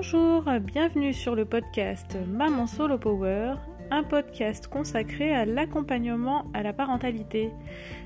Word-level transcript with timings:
Bonjour, 0.00 0.44
bienvenue 0.60 1.12
sur 1.12 1.34
le 1.34 1.44
podcast 1.44 2.16
Maman 2.28 2.68
Solo 2.68 2.98
Power, 2.98 3.54
un 3.90 4.04
podcast 4.04 4.68
consacré 4.68 5.34
à 5.34 5.44
l'accompagnement 5.44 6.44
à 6.54 6.62
la 6.62 6.72
parentalité. 6.72 7.50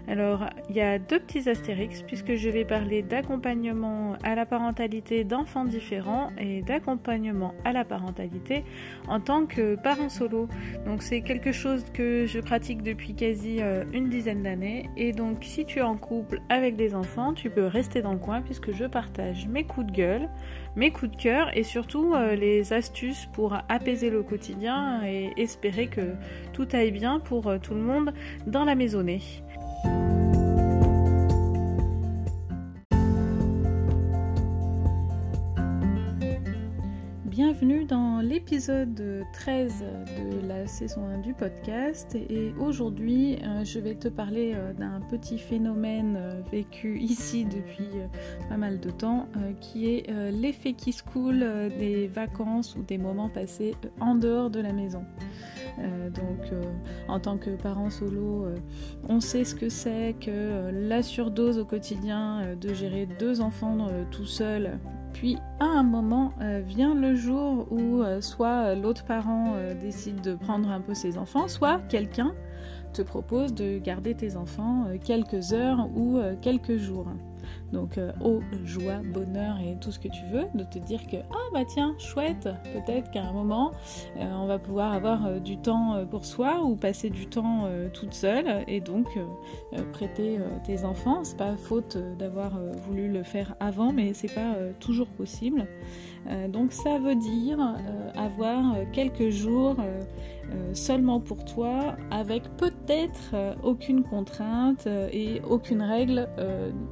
Alors, 0.09 0.46
il 0.69 0.77
y 0.77 0.80
a 0.80 0.99
deux 0.99 1.21
petits 1.21 1.49
astérix 1.49 2.03
puisque 2.03 2.35
je 2.35 2.49
vais 2.49 2.64
parler 2.64 3.03
d'accompagnement 3.03 4.17
à 4.25 4.35
la 4.35 4.46
parentalité 4.46 5.25
d'enfants 5.25 5.64
différents 5.64 6.30
et 6.39 6.62
d'accompagnement 6.62 7.55
à 7.64 7.73
la 7.73 7.85
parentalité 7.85 8.64
en 9.09 9.21
tant 9.21 9.46
que 9.46 9.77
parent 9.77 10.09
solo. 10.09 10.49
Donc, 10.86 11.03
c'est 11.03 11.23
quelque 11.23 11.53
chose 11.53 11.85
que 11.95 12.27
je 12.27 12.41
pratique 12.41 12.82
depuis 12.82 13.14
quasi 13.14 13.59
euh, 13.61 13.85
une 13.93 14.09
dizaine 14.09 14.43
d'années. 14.43 14.91
Et 14.96 15.12
donc, 15.12 15.39
si 15.43 15.64
tu 15.64 15.79
es 15.79 15.82
en 15.82 15.96
couple 15.96 16.41
avec 16.48 16.77
des 16.77 16.95
enfants, 16.95 17.32
tu 17.32 17.48
peux 17.48 17.66
rester 17.66 18.03
dans 18.03 18.12
le 18.12 18.19
coin 18.19 18.43
puisque 18.43 18.73
je 18.73 18.84
partage 18.84 19.46
mes 19.46 19.64
coups 19.64 19.87
de 19.87 19.93
gueule, 19.93 20.29
mes 20.76 20.90
coups 20.90 21.12
de 21.12 21.17
cœur 21.17 21.57
et 21.57 21.62
surtout 21.62 22.14
euh, 22.14 22.34
les 22.34 22.73
astuces 22.73 23.29
pour 23.32 23.57
apaiser 23.68 24.11
le 24.11 24.23
quotidien 24.23 25.03
et 25.04 25.32
espérer 25.37 25.87
que 25.87 26.14
tout 26.53 26.67
aille 26.73 26.90
bien 26.90 27.21
pour 27.21 27.46
euh, 27.46 27.59
tout 27.59 27.75
le 27.75 27.81
monde 27.81 28.12
dans 28.46 28.64
la 28.64 28.75
maisonnée. 28.75 29.21
Bienvenue 37.62 37.84
dans 37.84 38.19
l'épisode 38.20 39.25
13 39.34 39.84
de 40.19 40.48
la 40.48 40.66
saison 40.66 41.06
1 41.06 41.19
du 41.19 41.33
podcast 41.33 42.12
et 42.16 42.53
aujourd'hui 42.58 43.39
euh, 43.44 43.64
je 43.64 43.78
vais 43.78 43.94
te 43.94 44.08
parler 44.08 44.55
euh, 44.56 44.72
d'un 44.72 45.00
petit 45.08 45.39
phénomène 45.39 46.17
euh, 46.19 46.42
vécu 46.50 46.98
ici 46.98 47.44
depuis 47.44 47.86
pas 48.48 48.56
mal 48.56 48.80
de 48.80 48.91
temps 48.91 49.28
qui 49.61 49.94
est 49.94 50.11
l'effet 50.33 50.72
qui 50.72 50.92
se 50.92 51.05
coule 51.05 51.47
des 51.78 52.09
vacances 52.09 52.75
ou 52.75 52.83
des 52.83 52.98
moments 52.98 53.28
passés 53.28 53.77
en 54.00 54.17
dehors 54.17 54.50
de 54.50 54.59
la 54.59 54.72
maison. 54.72 55.05
donc 55.78 56.53
en 57.06 57.20
tant 57.20 57.39
que 57.39 57.50
parent 57.50 57.91
solo, 57.91 58.47
on 59.09 59.20
sait 59.20 59.44
ce 59.44 59.55
que 59.55 59.69
c'est 59.69 60.17
que 60.20 60.70
la 60.72 61.03
surdose 61.03 61.59
au 61.59 61.65
quotidien 61.65 62.56
de 62.61 62.75
gérer 62.75 63.06
deux 63.06 63.41
enfants 63.41 63.87
tout 64.11 64.27
seul 64.27 64.81
puis 65.13 65.39
à 65.61 65.67
un 65.67 65.83
moment 65.83 66.33
euh, 66.41 66.61
vient 66.65 66.95
le 66.95 67.15
jour 67.15 67.67
où 67.71 68.03
euh, 68.03 68.21
soit 68.21 68.67
euh, 68.67 68.75
l'autre 68.75 69.05
parent 69.05 69.55
décide 69.81 70.21
de 70.21 70.35
prendre 70.35 70.71
un 70.71 70.81
peu 70.81 70.95
ses 70.95 71.19
enfants, 71.19 71.49
soit 71.49 71.81
quelqu'un 71.89 72.35
te 72.93 73.03
propose 73.03 73.55
de 73.55 73.79
garder 73.79 74.15
tes 74.15 74.37
enfants 74.37 74.87
quelques 75.03 75.55
heures 75.55 75.89
ou 75.97 76.21
quelques 76.43 76.77
jours. 76.77 77.07
Donc, 77.72 77.97
euh, 77.97 78.12
eau, 78.20 78.41
joie, 78.64 79.00
bonheur 79.03 79.58
et 79.61 79.77
tout 79.81 79.92
ce 79.92 79.98
que 79.98 80.08
tu 80.08 80.25
veux, 80.31 80.45
de 80.55 80.64
te 80.64 80.78
dire 80.78 81.06
que, 81.06 81.17
ah 81.31 81.48
bah 81.53 81.64
tiens, 81.64 81.94
chouette, 81.98 82.48
peut-être 82.75 83.11
qu'à 83.11 83.22
un 83.22 83.33
moment, 83.33 83.72
euh, 84.19 84.25
on 84.34 84.47
va 84.47 84.59
pouvoir 84.59 84.92
avoir 84.92 85.27
euh, 85.27 85.39
du 85.39 85.56
temps 85.56 86.05
pour 86.11 86.27
soi 86.27 86.62
ou 86.62 86.77
passer 86.77 87.09
du 87.09 87.27
temps 87.27 87.69
toute 87.94 88.12
seule 88.12 88.64
et 88.69 88.81
donc 88.81 89.19
prêter 89.92 90.39
tes 90.64 90.84
enfants. 90.84 91.25
C'est 91.25 91.36
pas 91.36 91.56
faute 91.56 91.97
d'avoir 92.19 92.59
voulu 92.86 93.09
le 93.09 93.22
faire 93.22 93.55
avant, 93.61 93.92
mais 93.92 94.12
c'est 94.14 94.33
pas 94.33 94.55
toujours 94.81 95.09
possible. 95.09 95.66
donc, 96.48 96.72
ça 96.72 96.98
veut 96.98 97.14
dire 97.14 97.59
avoir 98.14 98.77
quelques 98.92 99.31
jours 99.31 99.77
seulement 100.73 101.21
pour 101.21 101.45
toi, 101.45 101.97
avec 102.11 102.45
peut-être 102.57 103.35
aucune 103.62 104.03
contrainte 104.03 104.87
et 105.12 105.41
aucune 105.49 105.83
règle, 105.83 106.29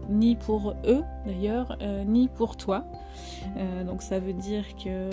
ni 0.09 0.37
pour 0.37 0.75
eux 0.87 1.03
d'ailleurs, 1.27 1.77
euh, 1.83 2.05
ni 2.05 2.29
pour 2.29 2.57
toi. 2.57 2.85
Euh, 3.57 3.85
donc 3.85 4.03
ça 4.03 4.19
veut 4.19 4.33
dire 4.33 4.65
que 4.77 5.11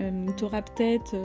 euh, 0.00 0.26
tu 0.36 0.44
auras 0.44 0.62
peut-être 0.62 1.16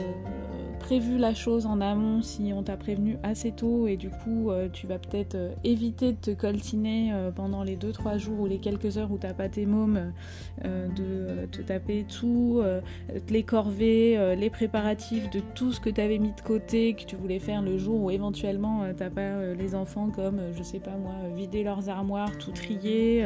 prévu 0.78 1.18
la 1.18 1.34
chose 1.34 1.66
en 1.66 1.80
amont 1.80 2.22
si 2.22 2.52
on 2.54 2.62
t'a 2.62 2.76
prévenu 2.76 3.16
assez 3.22 3.50
tôt 3.50 3.86
et 3.86 3.96
du 3.96 4.10
coup 4.10 4.50
tu 4.72 4.86
vas 4.86 4.98
peut-être 4.98 5.36
éviter 5.64 6.12
de 6.12 6.16
te 6.16 6.30
coltiner 6.30 7.12
pendant 7.34 7.62
les 7.62 7.76
2-3 7.76 8.18
jours 8.18 8.40
ou 8.40 8.46
les 8.46 8.58
quelques 8.58 8.98
heures 8.98 9.10
où 9.10 9.18
t'as 9.18 9.32
pas 9.32 9.48
tes 9.48 9.66
mômes 9.66 10.12
de 10.62 11.46
te 11.50 11.62
taper 11.62 12.04
tout, 12.04 12.62
les 13.30 13.42
corvées, 13.42 14.36
les 14.36 14.50
préparatifs 14.50 15.28
de 15.30 15.40
tout 15.54 15.72
ce 15.72 15.80
que 15.80 15.90
tu 15.90 16.00
avais 16.00 16.18
mis 16.18 16.32
de 16.32 16.40
que 16.46 17.04
tu 17.04 17.16
voulais 17.16 17.38
faire 17.38 17.62
le 17.62 17.76
jour 17.76 18.04
où 18.04 18.10
éventuellement 18.10 18.84
t'as 18.96 19.10
pas 19.10 19.54
les 19.54 19.74
enfants 19.74 20.10
comme 20.10 20.40
je 20.56 20.62
sais 20.62 20.78
pas 20.78 20.96
moi 20.96 21.14
vider 21.34 21.64
leurs 21.64 21.88
armoires, 21.88 22.36
tout 22.38 22.52
trier, 22.52 23.24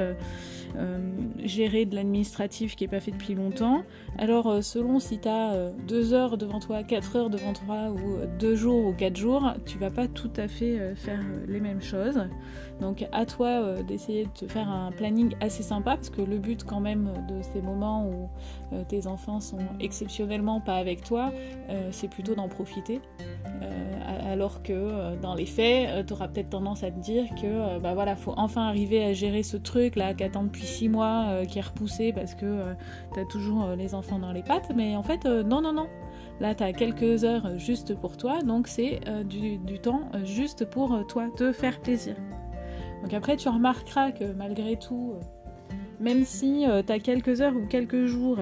euh, 0.76 0.98
gérer 1.44 1.84
de 1.84 1.94
l'administratif 1.96 2.76
qui 2.76 2.84
n'est 2.84 2.88
pas 2.88 3.00
fait 3.00 3.10
depuis 3.10 3.34
longtemps. 3.34 3.82
Alors 4.18 4.46
euh, 4.46 4.62
selon 4.62 5.00
si 5.00 5.18
tu 5.18 5.28
as 5.28 5.70
2 5.88 6.12
heures 6.12 6.38
devant 6.38 6.60
toi, 6.60 6.82
4 6.82 7.16
heures 7.16 7.30
devant 7.30 7.52
toi 7.52 7.90
ou 7.90 8.18
2 8.38 8.54
jours 8.54 8.86
ou 8.86 8.92
4 8.92 9.16
jours, 9.16 9.52
tu 9.66 9.78
vas 9.78 9.90
pas 9.90 10.06
tout 10.06 10.30
à 10.36 10.48
fait 10.48 10.78
euh, 10.78 10.94
faire 10.94 11.20
les 11.48 11.60
mêmes 11.60 11.82
choses. 11.82 12.20
Donc 12.80 13.06
à 13.12 13.26
toi 13.26 13.82
d'essayer 13.82 14.24
de 14.24 14.30
te 14.30 14.46
faire 14.46 14.68
un 14.68 14.90
planning 14.92 15.34
assez 15.40 15.62
sympa 15.62 15.96
parce 15.96 16.10
que 16.10 16.22
le 16.22 16.38
but 16.38 16.64
quand 16.64 16.80
même 16.80 17.12
de 17.28 17.42
ces 17.42 17.60
moments 17.60 18.06
où 18.06 18.28
tes 18.88 19.06
enfants 19.06 19.40
sont 19.40 19.58
exceptionnellement 19.80 20.60
pas 20.60 20.76
avec 20.76 21.04
toi, 21.04 21.32
c'est 21.90 22.08
plutôt 22.08 22.34
d'en 22.34 22.48
profiter. 22.48 23.00
alors 24.26 24.62
que 24.62 25.16
dans 25.16 25.34
les 25.34 25.46
faits, 25.46 26.06
tu 26.06 26.12
auras 26.12 26.28
peut-être 26.28 26.50
tendance 26.50 26.82
à 26.82 26.90
te 26.90 26.98
dire 26.98 27.26
que 27.40 27.78
bah 27.78 27.94
voilà, 27.94 28.16
faut 28.16 28.34
enfin 28.36 28.66
arriver 28.66 29.04
à 29.04 29.12
gérer 29.12 29.42
ce 29.42 29.56
truc 29.56 29.96
là 29.96 30.14
qu'attend 30.14 30.44
depuis 30.44 30.66
six 30.66 30.88
mois 30.88 31.26
euh, 31.28 31.44
qui 31.44 31.58
est 31.58 31.62
repoussé 31.62 32.12
parce 32.12 32.34
que 32.34 32.46
euh, 32.46 32.74
tu 33.14 33.20
as 33.20 33.24
toujours 33.24 33.64
euh, 33.64 33.76
les 33.76 33.94
enfants 33.94 34.18
dans 34.18 34.32
les 34.32 34.42
pattes. 34.42 34.70
Mais 34.74 34.96
en 34.96 35.02
fait, 35.02 35.24
non, 35.24 35.60
non, 35.60 35.72
non. 35.72 35.88
Là, 36.40 36.54
tu 36.54 36.62
as 36.62 36.72
quelques 36.72 37.24
heures 37.24 37.58
juste 37.58 37.94
pour 37.94 38.16
toi, 38.16 38.40
donc 38.42 38.66
c'est 38.66 39.00
du, 39.24 39.78
temps 39.78 40.08
juste 40.24 40.64
pour 40.64 41.06
toi, 41.06 41.28
te 41.36 41.52
faire 41.52 41.80
plaisir. 41.80 42.14
Donc 43.02 43.14
après, 43.14 43.36
tu 43.36 43.48
remarqueras 43.48 44.12
que 44.12 44.24
malgré 44.32 44.76
tout, 44.76 45.14
même 46.00 46.24
si 46.24 46.64
tu 46.86 46.92
as 46.92 46.98
quelques 46.98 47.40
heures 47.40 47.56
ou 47.56 47.66
quelques 47.66 48.06
jours 48.06 48.38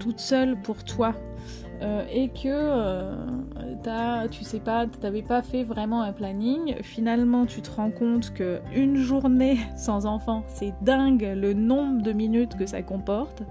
toute 0.00 0.20
seule 0.20 0.60
pour 0.60 0.84
toi, 0.84 1.14
et 2.12 2.28
que 2.28 3.06
tu 4.28 4.44
sais 4.44 4.60
pas, 4.60 4.86
t'avais 4.86 5.22
pas 5.22 5.42
fait 5.42 5.62
vraiment 5.62 6.02
un 6.02 6.12
planning. 6.12 6.76
Finalement, 6.82 7.46
tu 7.46 7.62
te 7.62 7.70
rends 7.70 7.90
compte 7.90 8.32
que 8.34 8.60
une 8.74 8.96
journée 8.96 9.58
sans 9.76 10.06
enfant, 10.06 10.44
c'est 10.48 10.74
dingue 10.82 11.32
le 11.36 11.52
nombre 11.52 12.02
de 12.02 12.12
minutes 12.12 12.56
que 12.56 12.66
ça 12.66 12.82
comporte. 12.82 13.42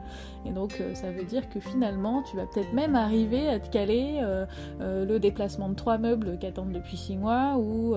Et 0.45 0.51
donc 0.51 0.77
euh, 0.79 0.93
ça 0.93 1.11
veut 1.11 1.23
dire 1.23 1.49
que 1.49 1.59
finalement 1.59 2.21
tu 2.21 2.37
vas 2.37 2.45
peut-être 2.45 2.71
même 2.73 2.95
arriver 2.95 3.49
à 3.49 3.59
te 3.59 3.69
caler 3.69 4.19
euh, 4.21 4.45
euh, 4.79 5.05
le 5.05 5.19
déplacement 5.19 5.69
de 5.69 5.73
trois 5.73 5.97
meubles 5.97 6.37
qui 6.37 6.45
attendent 6.45 6.71
depuis 6.71 6.97
six 6.97 7.17
mois 7.17 7.57
ou 7.57 7.95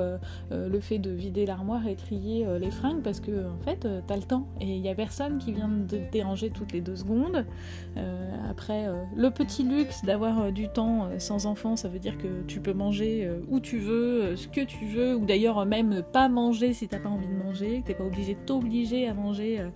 le 0.50 0.80
fait 0.80 0.98
de 0.98 1.10
vider 1.10 1.46
l'armoire 1.46 1.86
et 1.86 1.96
trier 1.96 2.46
les 2.58 2.70
fringues 2.70 3.02
parce 3.02 3.20
que 3.20 3.46
en 3.48 3.58
fait 3.58 3.86
t'as 4.06 4.16
le 4.16 4.22
temps 4.22 4.46
et 4.60 4.76
il 4.76 4.80
n'y 4.80 4.88
a 4.88 4.94
personne 4.94 5.38
qui 5.38 5.52
vient 5.52 5.68
de 5.68 5.84
te 5.84 6.12
déranger 6.12 6.50
toutes 6.50 6.72
les 6.72 6.80
deux 6.80 6.96
secondes. 6.96 7.44
après 8.48 8.86
le 9.14 9.30
petit 9.30 9.62
luxe 9.62 10.04
d'avoir 10.04 10.17
du 10.52 10.68
temps 10.68 11.08
sans 11.18 11.46
enfant, 11.46 11.76
ça 11.76 11.88
veut 11.88 11.98
dire 11.98 12.18
que 12.18 12.42
tu 12.46 12.60
peux 12.60 12.72
manger 12.72 13.30
où 13.48 13.60
tu 13.60 13.78
veux, 13.78 14.36
ce 14.36 14.48
que 14.48 14.60
tu 14.60 14.86
veux, 14.86 15.14
ou 15.16 15.24
d'ailleurs 15.24 15.64
même 15.66 16.02
pas 16.12 16.28
manger 16.28 16.72
si 16.72 16.88
t'as 16.88 16.98
pas 16.98 17.08
envie 17.08 17.26
de 17.26 17.34
manger, 17.34 17.82
que 17.82 17.88
t'es 17.88 17.94
pas 17.94 18.04
obligé 18.04 18.34
de 18.34 18.40
t'obliger 18.40 19.08
à 19.08 19.14
manger 19.14 19.60
à 19.60 19.70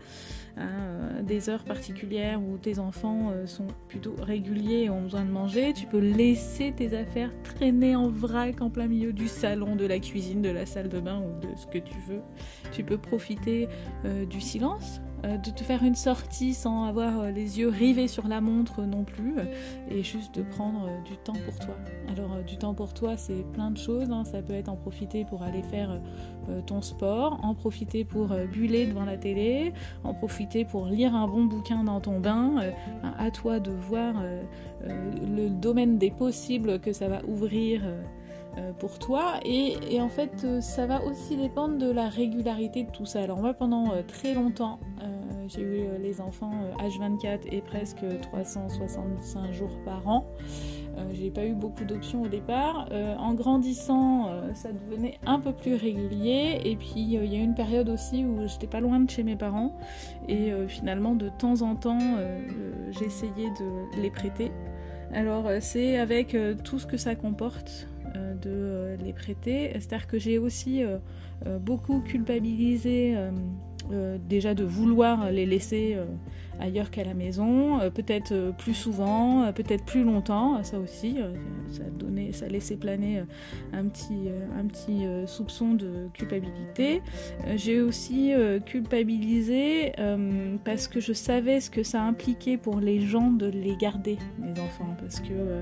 des 1.22 1.48
heures 1.48 1.64
particulières 1.64 2.40
où 2.42 2.58
tes 2.58 2.78
enfants 2.78 3.30
euh, 3.32 3.46
sont 3.46 3.66
plutôt 3.88 4.14
réguliers 4.20 4.84
et 4.84 4.90
ont 4.90 5.02
besoin 5.02 5.24
de 5.24 5.30
manger, 5.30 5.72
tu 5.72 5.86
peux 5.86 5.98
laisser 5.98 6.72
tes 6.72 6.96
affaires 6.96 7.30
traîner 7.42 7.96
en 7.96 8.08
vrac 8.08 8.60
en 8.60 8.70
plein 8.70 8.86
milieu 8.86 9.12
du 9.12 9.28
salon, 9.28 9.76
de 9.76 9.86
la 9.86 9.98
cuisine, 9.98 10.42
de 10.42 10.50
la 10.50 10.66
salle 10.66 10.88
de 10.88 11.00
bain 11.00 11.20
ou 11.20 11.40
de 11.40 11.48
ce 11.56 11.66
que 11.66 11.78
tu 11.78 11.94
veux. 12.08 12.20
Tu 12.72 12.84
peux 12.84 12.98
profiter 12.98 13.68
euh, 14.04 14.26
du 14.26 14.40
silence 14.40 15.00
euh, 15.00 15.11
de 15.22 15.50
te 15.50 15.62
faire 15.62 15.82
une 15.82 15.94
sortie 15.94 16.54
sans 16.54 16.84
avoir 16.84 17.20
euh, 17.20 17.30
les 17.30 17.58
yeux 17.58 17.68
rivés 17.68 18.08
sur 18.08 18.26
la 18.28 18.40
montre 18.40 18.82
non 18.82 19.04
plus, 19.04 19.34
et 19.90 20.02
juste 20.02 20.34
de 20.34 20.42
prendre 20.42 20.86
euh, 20.86 21.02
du 21.04 21.16
temps 21.16 21.36
pour 21.44 21.58
toi. 21.58 21.76
Alors 22.08 22.42
du 22.44 22.56
temps 22.56 22.74
pour 22.74 22.92
toi, 22.92 23.16
c'est 23.16 23.44
plein 23.52 23.70
de 23.70 23.78
choses. 23.78 24.10
Hein. 24.10 24.24
Ça 24.24 24.42
peut 24.42 24.52
être 24.52 24.68
en 24.68 24.76
profiter 24.76 25.24
pour 25.24 25.42
aller 25.42 25.62
faire 25.62 26.00
ton 26.66 26.82
sport, 26.82 27.38
en 27.44 27.54
profiter 27.54 28.04
pour 28.04 28.28
buller 28.52 28.86
devant 28.86 29.04
la 29.04 29.16
télé, 29.16 29.72
en 30.02 30.12
profiter 30.12 30.64
pour 30.64 30.86
lire 30.86 31.14
un 31.14 31.28
bon 31.28 31.44
bouquin 31.44 31.84
dans 31.84 32.00
ton 32.00 32.18
bain. 32.18 32.56
à 33.02 33.30
toi 33.30 33.60
de 33.60 33.70
voir 33.70 34.14
le 34.84 35.48
domaine 35.48 35.98
des 35.98 36.10
possibles 36.10 36.80
que 36.80 36.92
ça 36.92 37.08
va 37.08 37.24
ouvrir. 37.26 37.82
Pour 38.78 38.98
toi 38.98 39.34
et, 39.44 40.00
en 40.00 40.08
fait 40.08 40.60
ça 40.60 40.86
va 40.86 41.02
aussi 41.04 41.36
dépendre 41.36 41.78
de 41.78 41.90
la 41.90 42.08
régularité 42.08 42.84
de 42.84 42.90
tout 42.90 43.06
ça 43.06 43.22
alors 43.22 43.38
moi 43.38 43.54
pendant 43.54 43.92
très 44.06 44.34
longtemps 44.34 44.78
j'ai 45.48 45.62
eu 45.62 45.84
les 46.00 46.20
enfants 46.20 46.52
H24 46.78 47.40
et 47.50 47.60
presque 47.60 48.04
365 48.22 49.52
jours 49.52 49.76
par 49.84 50.06
an. 50.08 50.26
j'ai 51.12 51.30
pas 51.30 51.44
eu 51.44 51.54
beaucoup 51.54 51.84
d'options 51.84 52.22
au 52.22 52.28
départ. 52.28 52.88
en 53.18 53.34
grandissant, 53.34 54.30
ça 54.54 54.70
devenait 54.72 55.18
un 55.26 55.38
peu 55.38 55.52
plus 55.52 55.74
régulier. 55.74 56.60
Et 56.64 56.76
puis 56.76 56.94
il 56.96 57.10
y 57.10 57.36
a 57.36 57.42
une 57.42 57.54
période 57.54 57.88
aussi 57.88 58.24
où 58.24 58.46
j'étais 58.46 58.66
pas 58.66 58.80
loin 58.80 59.00
de 59.00 59.10
chez 59.10 59.22
mes 59.22 59.36
parents. 59.36 59.76
Et 60.28 60.52
finalement, 60.68 61.14
de 61.14 61.28
temps 61.28 61.62
en 61.62 61.76
temps, 61.76 62.16
j'essayais 62.90 63.50
de 63.58 64.00
les 64.00 64.10
prêter. 64.10 64.52
Alors 65.12 65.50
c'est 65.60 65.98
avec 65.98 66.36
tout 66.64 66.78
ce 66.78 66.86
que 66.86 66.96
ça 66.96 67.14
comporte 67.14 67.88
de 68.14 68.96
les 69.02 69.12
prêter. 69.12 69.70
C'est-à-dire 69.74 70.06
que 70.06 70.18
j'ai 70.18 70.38
aussi 70.38 70.82
beaucoup 71.60 72.00
culpabilisé 72.00 73.16
déjà 74.28 74.54
de 74.54 74.64
vouloir 74.64 75.30
les 75.30 75.46
laisser 75.46 75.96
ailleurs 76.62 76.90
qu'à 76.90 77.04
la 77.04 77.14
maison, 77.14 77.80
euh, 77.80 77.90
peut-être 77.90 78.32
euh, 78.32 78.52
plus 78.52 78.74
souvent, 78.74 79.44
euh, 79.44 79.52
peut-être 79.52 79.84
plus 79.84 80.04
longtemps, 80.04 80.62
ça 80.62 80.78
aussi, 80.78 81.16
ça, 81.70 81.82
donnait, 81.98 82.32
ça 82.32 82.46
laissait 82.46 82.76
planer 82.76 83.22
un 83.72 83.86
petit, 83.86 84.28
un 84.58 84.66
petit 84.66 85.04
soupçon 85.26 85.74
de 85.74 86.08
culpabilité. 86.14 87.02
J'ai 87.56 87.80
aussi 87.80 88.32
culpabilisé 88.66 89.92
parce 90.64 90.88
que 90.88 91.00
je 91.00 91.12
savais 91.12 91.60
ce 91.60 91.70
que 91.70 91.82
ça 91.82 92.02
impliquait 92.02 92.56
pour 92.56 92.80
les 92.80 93.00
gens 93.00 93.30
de 93.30 93.46
les 93.46 93.76
garder, 93.76 94.18
mes 94.38 94.58
enfants, 94.60 94.96
parce 95.00 95.20
que 95.20 95.60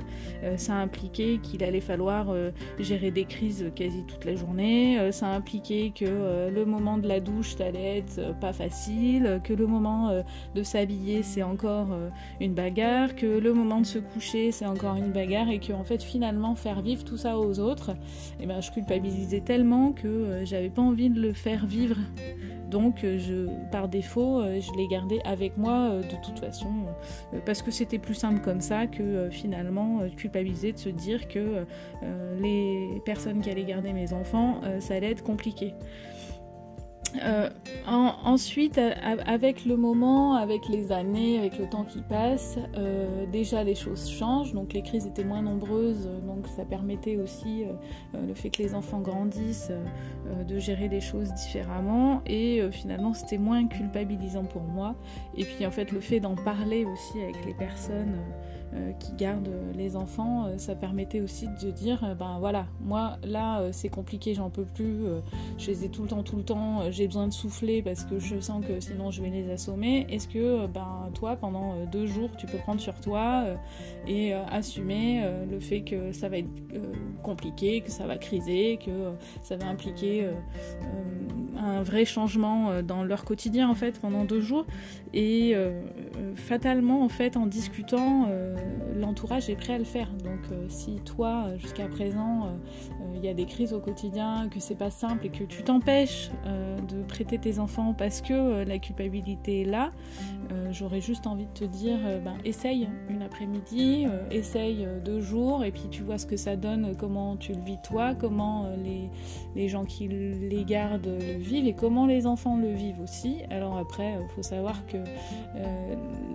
ça 0.57 0.75
impliquait 0.75 1.39
qu'il 1.43 1.65
allait 1.65 1.81
falloir 1.81 2.35
gérer 2.79 3.11
des 3.11 3.25
crises 3.25 3.71
quasi 3.75 4.05
toute 4.07 4.25
la 4.25 4.35
journée, 4.35 5.13
ça 5.13 5.29
impliquait 5.29 5.93
que 5.95 6.51
le 6.51 6.65
moment 6.65 6.99
de 6.99 7.09
la 7.09 7.21
douche, 7.21 7.57
ça 7.57 7.67
allait 7.67 7.99
être 7.99 8.20
pas 8.41 8.53
facile, 8.53 9.41
que 9.45 9.53
le 9.53 9.67
moment 9.67 10.23
de 10.55 10.63
sa 10.63 10.81
c'est 11.23 11.43
encore 11.43 11.93
euh, 11.93 12.09
une 12.41 12.55
bagarre, 12.55 13.15
que 13.15 13.27
le 13.27 13.53
moment 13.53 13.81
de 13.81 13.87
se 13.87 13.99
coucher 13.99 14.53
c'est 14.53 14.67
encore 14.67 14.97
une 14.97 15.13
bagarre 15.13 15.51
et 15.51 15.59
que 15.59 15.73
fait 15.85 16.03
finalement 16.03 16.55
faire 16.55 16.81
vivre 16.81 17.05
tout 17.05 17.17
ça 17.17 17.39
aux 17.39 17.59
autres, 17.59 17.91
et 17.91 18.43
eh 18.43 18.47
ben 18.47 18.61
je 18.61 18.71
culpabilisais 18.71 19.41
tellement 19.41 19.93
que 19.93 20.07
euh, 20.07 20.45
j'avais 20.45 20.71
pas 20.71 20.83
envie 20.83 21.11
de 21.11 21.21
le 21.21 21.33
faire 21.33 21.67
vivre. 21.67 21.97
Donc 22.71 23.03
euh, 23.03 23.19
je, 23.19 23.49
par 23.73 23.89
défaut, 23.89 24.43
je 24.43 24.77
l'ai 24.77 24.87
gardé 24.87 25.21
avec 25.25 25.57
moi 25.57 25.97
de 25.97 26.25
toute 26.25 26.39
façon 26.39 26.69
parce 27.45 27.63
que 27.63 27.73
c'était 27.73 27.99
plus 27.99 28.15
simple 28.15 28.41
comme 28.41 28.61
ça 28.61 28.87
que 28.87 29.29
finalement 29.31 30.03
culpabiliser 30.17 30.71
de 30.71 30.79
se 30.79 30.89
dire 30.89 31.27
que 31.27 31.65
les 32.41 33.03
personnes 33.05 33.41
qui 33.41 33.51
allaient 33.51 33.65
garder 33.65 33.93
mes 33.93 34.13
enfants, 34.13 34.61
ça 34.79 34.95
allait 34.95 35.11
être 35.11 35.25
compliqué. 35.25 35.75
Euh, 37.23 37.49
ensuite, 37.87 38.79
avec 38.79 39.65
le 39.65 39.77
moment, 39.77 40.35
avec 40.35 40.69
les 40.69 40.93
années, 40.93 41.39
avec 41.39 41.59
le 41.59 41.69
temps 41.69 41.85
qui 41.85 42.03
passe, 42.03 42.59
euh, 42.77 43.27
déjà 43.27 43.65
les 43.65 43.75
choses 43.75 44.09
changent. 44.11 44.53
Donc 44.53 44.73
les 44.73 44.83
crises 44.83 45.07
étaient 45.07 45.25
moins 45.25 45.43
nombreuses, 45.43 46.09
donc 46.27 46.47
ça 46.57 46.65
permettait 46.65 47.17
aussi 47.17 47.65
euh, 47.65 48.27
le 48.27 48.35
fait 48.35 48.51
que 48.51 48.63
les 48.63 48.75
enfants 48.75 49.01
grandissent 49.01 49.73
de 50.47 50.59
gérer 50.59 50.89
les 50.89 51.01
choses 51.01 51.33
différemment. 51.35 52.23
Et 52.27 52.63
finalement, 52.71 53.13
c'était 53.15 53.39
moins 53.39 53.67
culpabilisant 53.67 54.45
pour 54.45 54.63
moi. 54.63 54.95
Et 55.37 55.45
puis 55.45 55.67
en 55.67 55.71
fait, 55.71 55.93
le 55.93 56.01
fait 56.01 56.21
d'en 56.21 56.37
parler 56.37 56.85
aussi 56.85 57.21
avec 57.21 57.45
les 57.45 57.55
personnes 57.55 58.15
euh, 58.15 58.60
qui 59.01 59.13
gardent 59.15 59.51
les 59.77 59.97
enfants, 59.97 60.47
euh, 60.47 60.59
ça 60.59 60.75
permettait 60.75 61.21
aussi 61.21 61.49
de 61.63 61.71
dire 61.71 62.05
euh, 62.05 62.15
ben 62.15 62.39
voilà, 62.39 62.67
moi 62.81 63.17
là 63.25 63.73
c'est 63.73 63.89
compliqué, 63.89 64.35
j'en 64.35 64.51
peux 64.51 64.65
plus, 64.65 65.05
je 65.59 65.67
les 65.69 65.85
ai 65.85 65.89
tout 65.89 66.03
le 66.03 66.09
temps, 66.09 66.23
tout 66.23 66.37
le 66.37 66.45
temps, 66.45 66.91
j'ai 66.91 67.07
besoin 67.07 67.27
de 67.27 67.33
souffler 67.33 67.83
parce 67.83 68.05
que 68.05 68.19
je 68.19 68.41
sens 68.41 68.65
que 68.65 68.81
sinon 68.81 69.11
je 69.11 69.23
vais 69.23 69.31
les 69.31 69.51
assommer. 69.51 70.07
Est-ce 70.09 70.29
que 70.29 70.67
ben 70.67 71.11
toi 71.15 71.37
pendant 71.37 71.85
deux 71.87 72.07
jours 72.07 72.31
tu 72.37 72.47
peux 72.47 72.59
prendre 72.59 72.81
sur 72.81 72.95
toi 73.01 73.45
et 74.07 74.33
assumer 74.33 75.25
le 75.51 75.61
fait 75.61 75.83
que 75.83 76.13
ça 76.13 76.29
va 76.29 76.39
être 76.39 76.49
compliqué, 77.23 77.81
que 77.81 77.91
ça 77.91 78.07
va 78.07 78.17
criser, 78.17 78.79
que 78.85 79.13
ça 79.43 79.57
va 79.57 79.67
impliquer 79.67 80.29
un 81.61 81.83
vrai 81.83 82.05
changement 82.05 82.83
dans 82.83 83.05
leur 83.05 83.25
quotidien 83.25 83.69
en 83.69 83.75
fait 83.75 83.99
pendant 84.01 84.25
deux 84.25 84.41
jours 84.41 84.67
et 85.13 85.55
fatalement 86.35 87.03
en 87.03 87.09
fait 87.09 87.37
en 87.37 87.47
discutant 87.47 88.29
l'entourage 89.01 89.51
est 89.51 89.57
prêt 89.57 89.75
à 89.75 89.79
le 89.79 89.85
faire. 89.85 90.09
Donc 90.23 90.41
euh, 90.53 90.67
si 90.69 90.97
toi, 91.05 91.47
euh, 91.47 91.59
jusqu'à 91.59 91.89
présent, 91.89 92.47
euh, 92.47 93.17
il 93.17 93.25
y 93.25 93.29
a 93.29 93.35
des 93.35 93.47
crises 93.47 93.73
au 93.73 93.81
quotidien, 93.81 94.49
que 94.49 94.61
c'est 94.61 94.77
pas 94.77 94.91
simple 94.91 95.27
et 95.27 95.31
que 95.31 95.45
tu 95.45 95.63
t'empêches 95.63 96.31
de 96.89 97.03
prêter 97.03 97.39
tes 97.39 97.59
enfants 97.59 97.95
parce 97.97 98.21
que 98.21 98.65
la 98.65 98.79
culpabilité 98.79 99.63
est 99.63 99.65
là, 99.65 99.91
j'aurais 100.71 101.01
juste 101.01 101.27
envie 101.27 101.47
de 101.47 101.53
te 101.53 101.65
dire, 101.65 101.99
ben, 102.25 102.37
essaye 102.45 102.89
une 103.09 103.23
après-midi, 103.23 104.07
essaye 104.31 104.87
deux 105.05 105.21
jours 105.21 105.65
et 105.65 105.73
puis 105.73 105.85
tu 105.91 106.03
vois 106.03 106.19
ce 106.19 106.27
que 106.27 106.37
ça 106.37 106.57
donne, 106.57 106.95
comment 106.97 107.37
tu 107.37 107.53
le 107.53 107.61
vis 107.61 107.79
toi, 107.83 108.15
comment 108.15 108.71
les, 108.83 109.11
les 109.55 109.69
gens 109.69 109.85
qui 109.85 110.09
les 110.09 110.65
gardent 110.65 111.19
le 111.21 111.39
et 111.59 111.75
comment 111.75 112.07
les 112.07 112.27
enfants 112.27 112.57
le 112.57 112.71
vivent 112.71 113.01
aussi. 113.01 113.39
Alors 113.51 113.77
après, 113.77 114.15
il 114.21 114.29
faut 114.35 114.43
savoir 114.43 114.87
que 114.87 114.99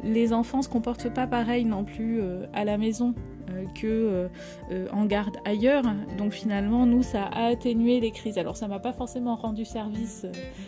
les 0.06 0.34
enfants 0.34 0.62
se 0.62 0.70
comportent 0.70 1.10
pas 1.14 1.28
pareil 1.28 1.66
non 1.66 1.84
plus 1.84 2.22
euh, 2.22 2.46
à 2.54 2.64
la 2.64 2.78
maison 2.78 3.14
euh, 3.14 3.35
que 3.74 4.30
euh, 4.72 4.88
en 4.92 5.06
garde 5.06 5.38
ailleurs. 5.46 5.84
Donc 6.18 6.34
finalement, 6.34 6.86
nous, 6.86 7.04
ça 7.04 7.24
a 7.24 7.48
atténué 7.48 8.00
les 8.00 8.12
crises. 8.12 8.38
Alors 8.38 8.58
ça 8.58 8.68
m'a 8.68 8.80
pas 8.80 8.94
forcément 8.94 9.36
rendu 9.36 9.66
service, 9.66 10.26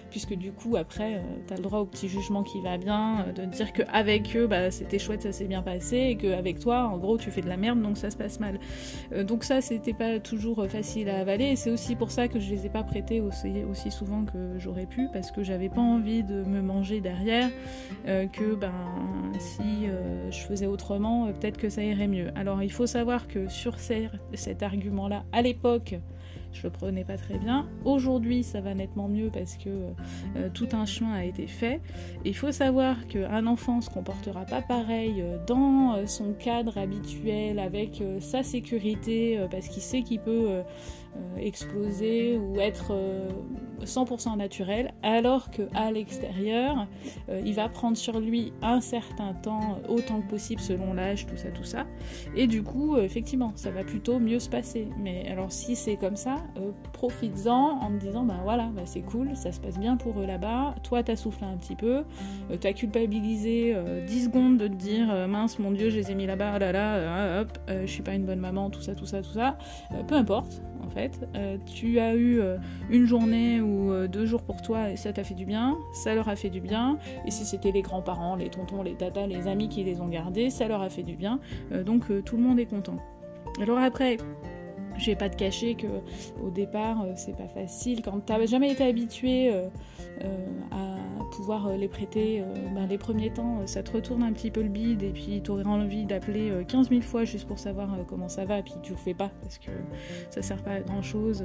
puisque 0.10 0.36
du 0.36 0.52
coup, 0.52 0.76
après, 0.76 1.22
tu 1.48 1.54
as 1.54 1.58
le 1.58 1.64
droit 1.64 1.80
au 1.80 1.86
petit 1.86 2.08
jugement 2.08 2.44
qui 2.44 2.62
va 2.62 2.78
bien, 2.78 3.26
de 3.36 3.46
dire 3.46 3.74
qu'avec 3.74 4.36
eux, 4.36 4.48
bah, 4.48 4.72
c'était 4.72 5.00
chouette, 5.00 5.24
ça 5.24 5.32
s'est 5.32 5.46
bien 5.46 5.62
passé, 5.62 5.98
et 5.98 6.16
qu'avec 6.16 6.60
toi, 6.60 6.88
en 6.88 6.98
gros, 6.98 7.18
tu 7.18 7.32
fais 7.32 7.42
de 7.42 7.50
la 7.50 7.58
merde, 7.58 7.82
donc 7.82 7.98
ça 7.98 8.10
se 8.10 8.18
passe 8.18 8.40
mal. 8.40 8.60
donc 9.26 9.44
ça, 9.44 9.62
c'était 9.62 9.94
pas 9.94 10.20
toujours 10.20 10.66
facile 10.68 11.10
à 11.10 11.20
avaler, 11.20 11.56
c'est 11.56 11.72
aussi 11.72 11.96
pour 11.96 12.12
ça 12.12 12.28
que 12.28 12.40
je 12.40 12.50
les 12.50 12.66
ai 12.66 12.70
pas 12.70 12.84
prêtés 12.84 13.22
aussi, 13.22 13.64
aussi 13.70 13.92
souvent 13.92 14.26
que 14.26 14.58
j'aurais 14.58 14.86
pu, 14.86 15.08
parce 15.12 15.32
que 15.32 15.44
j'avais 15.44 15.70
pas 15.70 15.82
envie 15.82 16.24
de 16.24 16.44
me 16.44 16.62
manger 16.62 17.02
derrière, 17.02 17.50
que 18.06 18.56
ben, 18.56 18.74
si 19.40 19.88
je 20.30 20.40
faisais 20.40 20.68
autrement, 20.68 21.28
peut-être 21.34 21.58
que 21.58 21.70
ça 21.70 21.84
irait 21.84 22.08
mieux. 22.08 22.32
Alors 22.36 22.62
il 22.68 22.74
faut 22.74 22.86
savoir 22.86 23.30
que 23.30 23.48
sur 23.48 23.78
cet 23.80 24.62
argument-là, 24.62 25.24
à 25.32 25.42
l'époque, 25.42 25.96
je 26.52 26.64
le 26.64 26.70
prenais 26.70 27.06
pas 27.06 27.16
très 27.16 27.38
bien. 27.38 27.66
Aujourd'hui, 27.86 28.44
ça 28.44 28.60
va 28.60 28.74
nettement 28.74 29.08
mieux 29.08 29.30
parce 29.32 29.56
que 29.56 29.70
euh, 29.70 30.50
tout 30.54 30.68
un 30.74 30.86
chemin 30.86 31.14
a 31.14 31.24
été 31.24 31.48
fait. 31.48 31.80
il 32.26 32.36
faut 32.36 32.52
savoir 32.52 33.08
qu'un 33.08 33.48
enfant 33.48 33.80
se 33.80 33.90
comportera 33.90 34.44
pas 34.44 34.62
pareil 34.62 35.22
euh, 35.22 35.38
dans 35.48 35.96
euh, 35.96 36.08
son 36.08 36.34
cadre 36.34 36.78
habituel, 36.78 37.58
avec 37.58 38.04
sa 38.20 38.44
sécurité, 38.44 39.40
parce 39.50 39.70
qu'il 39.70 39.82
sait 39.82 40.02
qu'il 40.02 40.20
peut 40.20 40.62
exploser 41.38 42.38
ou 42.38 42.60
être 42.60 42.94
100% 43.86 44.38
naturel, 44.38 44.94
alors 45.04 45.50
qu'à 45.50 45.92
l'extérieur, 45.92 46.88
euh, 47.30 47.42
il 47.46 47.54
va 47.54 47.70
prendre 47.70 47.98
sur 47.98 48.20
lui 48.20 48.54
un 48.62 48.82
certain 48.82 49.34
temps, 49.34 49.80
euh, 49.84 49.96
autant 49.96 50.22
que 50.22 50.30
possible 50.30 50.62
selon 50.62 50.94
l'âge, 50.94 51.26
tout 51.26 51.38
ça, 51.38 51.50
tout 51.50 51.64
ça. 51.64 51.86
Et 52.36 52.48
du 52.48 52.64
coup, 52.64 52.96
euh, 52.96 53.04
effectivement, 53.04 53.52
ça 53.56 53.72
va 53.72 53.84
plutôt 53.84 54.20
mieux 54.20 54.40
se 54.40 54.50
passer. 54.50 54.88
Mais 54.98 55.28
alors, 55.30 55.52
si 55.52 55.76
c'est 55.76 55.96
comme 55.96 56.16
ça, 56.16 56.38
profites-en 56.94 57.80
en 57.82 57.90
me 57.90 58.00
disant, 58.00 58.24
ben 58.24 58.40
voilà, 58.44 58.70
bah, 58.76 58.84
c'est 58.86 59.02
cool, 59.02 59.36
ça 59.36 59.52
se 59.52 59.60
passe 59.60 59.78
bien 59.78 59.98
pour 59.98 60.20
eux 60.20 60.26
là-bas. 60.26 60.76
Toi, 60.84 61.04
t'as 61.04 61.16
soufflé 61.16 61.46
un 61.48 61.58
petit 61.58 61.76
peu, 61.76 62.04
t'as 62.60 62.74
culpabilisé 62.74 63.76
10 64.08 64.26
secondes 64.26 64.58
de 64.58 64.68
te 64.68 64.74
dire, 64.74 65.28
mince, 65.28 65.60
mon 65.60 65.72
Dieu, 65.72 65.90
je 65.90 65.98
les 65.98 66.12
ai 66.12 66.16
mis 66.16 66.26
là-bas, 66.26 66.54
oh 66.56 66.60
là 66.60 66.72
là, 66.72 67.42
hop, 67.42 67.58
je 67.68 67.86
suis 67.86 68.04
pas 68.04 68.14
une 68.14 68.26
bonne 68.26 68.40
maman, 68.40 68.70
tout 68.70 68.82
ça, 68.82 68.96
tout 68.96 69.06
ça, 69.06 69.22
tout 69.22 69.34
ça. 69.34 69.58
peu 70.08 70.16
importe, 70.16 70.62
en 70.86 70.90
fait. 70.90 71.28
tu 71.66 72.00
as 72.00 72.16
eu 72.16 72.42
une 72.90 73.06
journée 73.06 73.62
ou 73.62 73.92
euh, 73.92 74.08
deux 74.08 74.26
jours 74.26 74.44
pour 74.44 74.62
toi 74.62 74.92
et 74.92 74.96
ça 74.96 75.14
t'a 75.14 75.24
fait 75.24 75.34
du 75.34 75.46
bien, 75.46 75.78
ça 75.94 76.16
leur 76.16 76.30
a 76.30 76.36
fait 76.36 76.50
du 76.50 76.62
bien. 76.62 76.98
Et 77.26 77.32
si 77.32 77.46
c'était 77.46 77.72
les 77.72 77.82
grands-parents, 77.82 78.36
les 78.36 78.50
tontons, 78.50 78.84
les 78.84 78.94
tatas, 78.94 79.28
les 79.28 79.48
amis 79.48 79.70
qui 79.70 79.84
les 79.84 80.02
ont 80.02 80.08
gardés, 80.08 80.50
ça 80.50 80.68
leur 80.68 80.82
a 80.82 80.90
fait 80.90 81.04
du 81.04 81.16
bien. 81.16 81.40
Euh, 81.72 81.84
donc 81.84 82.10
euh, 82.10 82.22
tout 82.22 82.38
le 82.38 82.44
monde 82.44 82.60
est 82.60 82.66
content. 82.66 82.98
Alors 83.62 83.78
après, 83.78 84.18
je 84.98 85.06
vais 85.08 85.16
pas 85.16 85.30
te 85.30 85.38
cacher 85.38 85.76
que 85.76 85.88
au 86.44 86.50
départ 86.50 87.06
c'est 87.16 87.36
pas 87.36 87.48
facile 87.48 88.02
quand 88.02 88.20
t'as 88.26 88.46
jamais 88.46 88.72
été 88.72 88.84
habitué 88.84 89.52
à 90.72 90.98
pouvoir 91.28 91.68
euh, 91.68 91.78
les 91.78 91.88
prêter 91.88 92.42
euh, 92.42 92.46
ben, 92.74 92.88
les 92.88 92.98
premiers 92.98 93.30
temps, 93.30 93.60
euh, 93.60 93.68
ça 93.68 93.84
te 93.84 93.92
retourne 93.92 94.24
un 94.24 94.34
petit 94.34 94.52
peu 94.52 94.62
le 94.62 94.70
bide 94.70 95.04
et 95.04 95.12
puis 95.12 95.42
tu 95.44 95.52
aurais 95.52 95.66
envie 95.66 96.06
d'appeler 96.06 96.52
15 96.68 96.90
000 96.90 97.02
fois 97.02 97.26
juste 97.26 97.48
pour 97.48 97.60
savoir 97.60 97.90
comment 98.08 98.30
ça 98.30 98.46
va, 98.46 98.62
puis 98.62 98.74
tu 98.82 98.92
le 98.92 98.98
fais 98.98 99.14
pas 99.14 99.32
parce 99.42 99.58
que 99.58 99.72
ça 100.30 100.42
sert 100.42 100.62
pas 100.64 100.72
à 100.72 100.80
grand 100.80 101.02
chose 101.02 101.44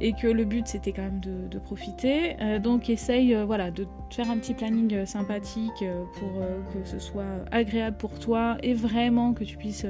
et 0.00 0.12
que 0.12 0.26
le 0.26 0.44
but 0.44 0.66
c'était 0.66 0.92
quand 0.92 1.02
même 1.02 1.20
de, 1.20 1.58
profiter. 1.58 2.36
donc 2.62 2.90
essaye 2.90 3.34
voilà, 3.44 3.70
de 3.70 3.86
faire 4.10 4.30
un 4.30 4.36
petit 4.36 4.54
planning 4.54 5.04
sympathique 5.06 5.84
pour 6.14 6.30
que 6.72 6.84
ce 6.84 6.98
soit 6.98 7.24
agréable 7.50 7.96
pour 7.96 8.18
toi 8.18 8.56
et 8.62 8.74
vraiment 8.74 9.32
que 9.32 9.42
tu 9.42 9.56
puisses 9.56 9.86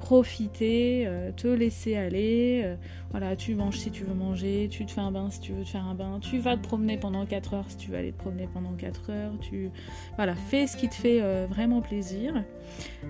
profiter, 0.00 1.08
te 1.36 1.46
laisser 1.46 1.96
aller. 1.96 2.76
voilà, 3.10 3.36
tu 3.36 3.54
manges 3.54 3.78
si 3.78 3.90
tu 3.90 4.04
veux 4.04 4.14
manger, 4.14 4.68
tu 4.70 4.84
te 4.86 4.90
fais 4.90 5.00
un 5.00 5.12
bain 5.12 5.30
si 5.30 5.40
tu 5.40 5.52
veux 5.52 5.62
te 5.62 5.68
faire 5.68 5.84
un 5.84 5.94
bain, 5.94 6.18
tu 6.20 6.38
vas 6.38 6.56
te 6.56 6.66
promener 6.66 6.96
pendant 6.96 7.24
4 7.26 7.54
heures 7.54 7.66
si 7.68 7.76
tu 7.76 7.90
veux 7.90 7.98
aller 7.98 8.12
te 8.12 8.18
promener 8.18 8.48
pendant 8.52 8.72
4 8.72 9.10
heures, 9.10 9.32
tu 9.40 9.70
voilà, 10.16 10.34
fais 10.34 10.66
ce 10.66 10.76
qui 10.76 10.88
te 10.88 10.94
fait 10.94 11.20
vraiment 11.46 11.80
plaisir. 11.80 12.44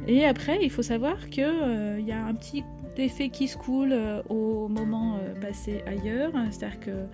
Et 0.06 0.24
après, 0.24 0.58
il 0.62 0.70
faut 0.70 0.82
savoir 0.82 1.30
que 1.30 1.98
il 1.98 2.06
y 2.06 2.12
a 2.12 2.24
un 2.24 2.34
petit 2.34 2.64
effet 2.98 3.30
qui 3.30 3.48
se 3.48 3.56
coule 3.56 3.94
au 4.28 4.68
moment 4.68 5.18
passé 5.40 5.82
ailleurs, 5.86 6.32
c'est-à-dire 6.50 6.80
que 6.80 7.06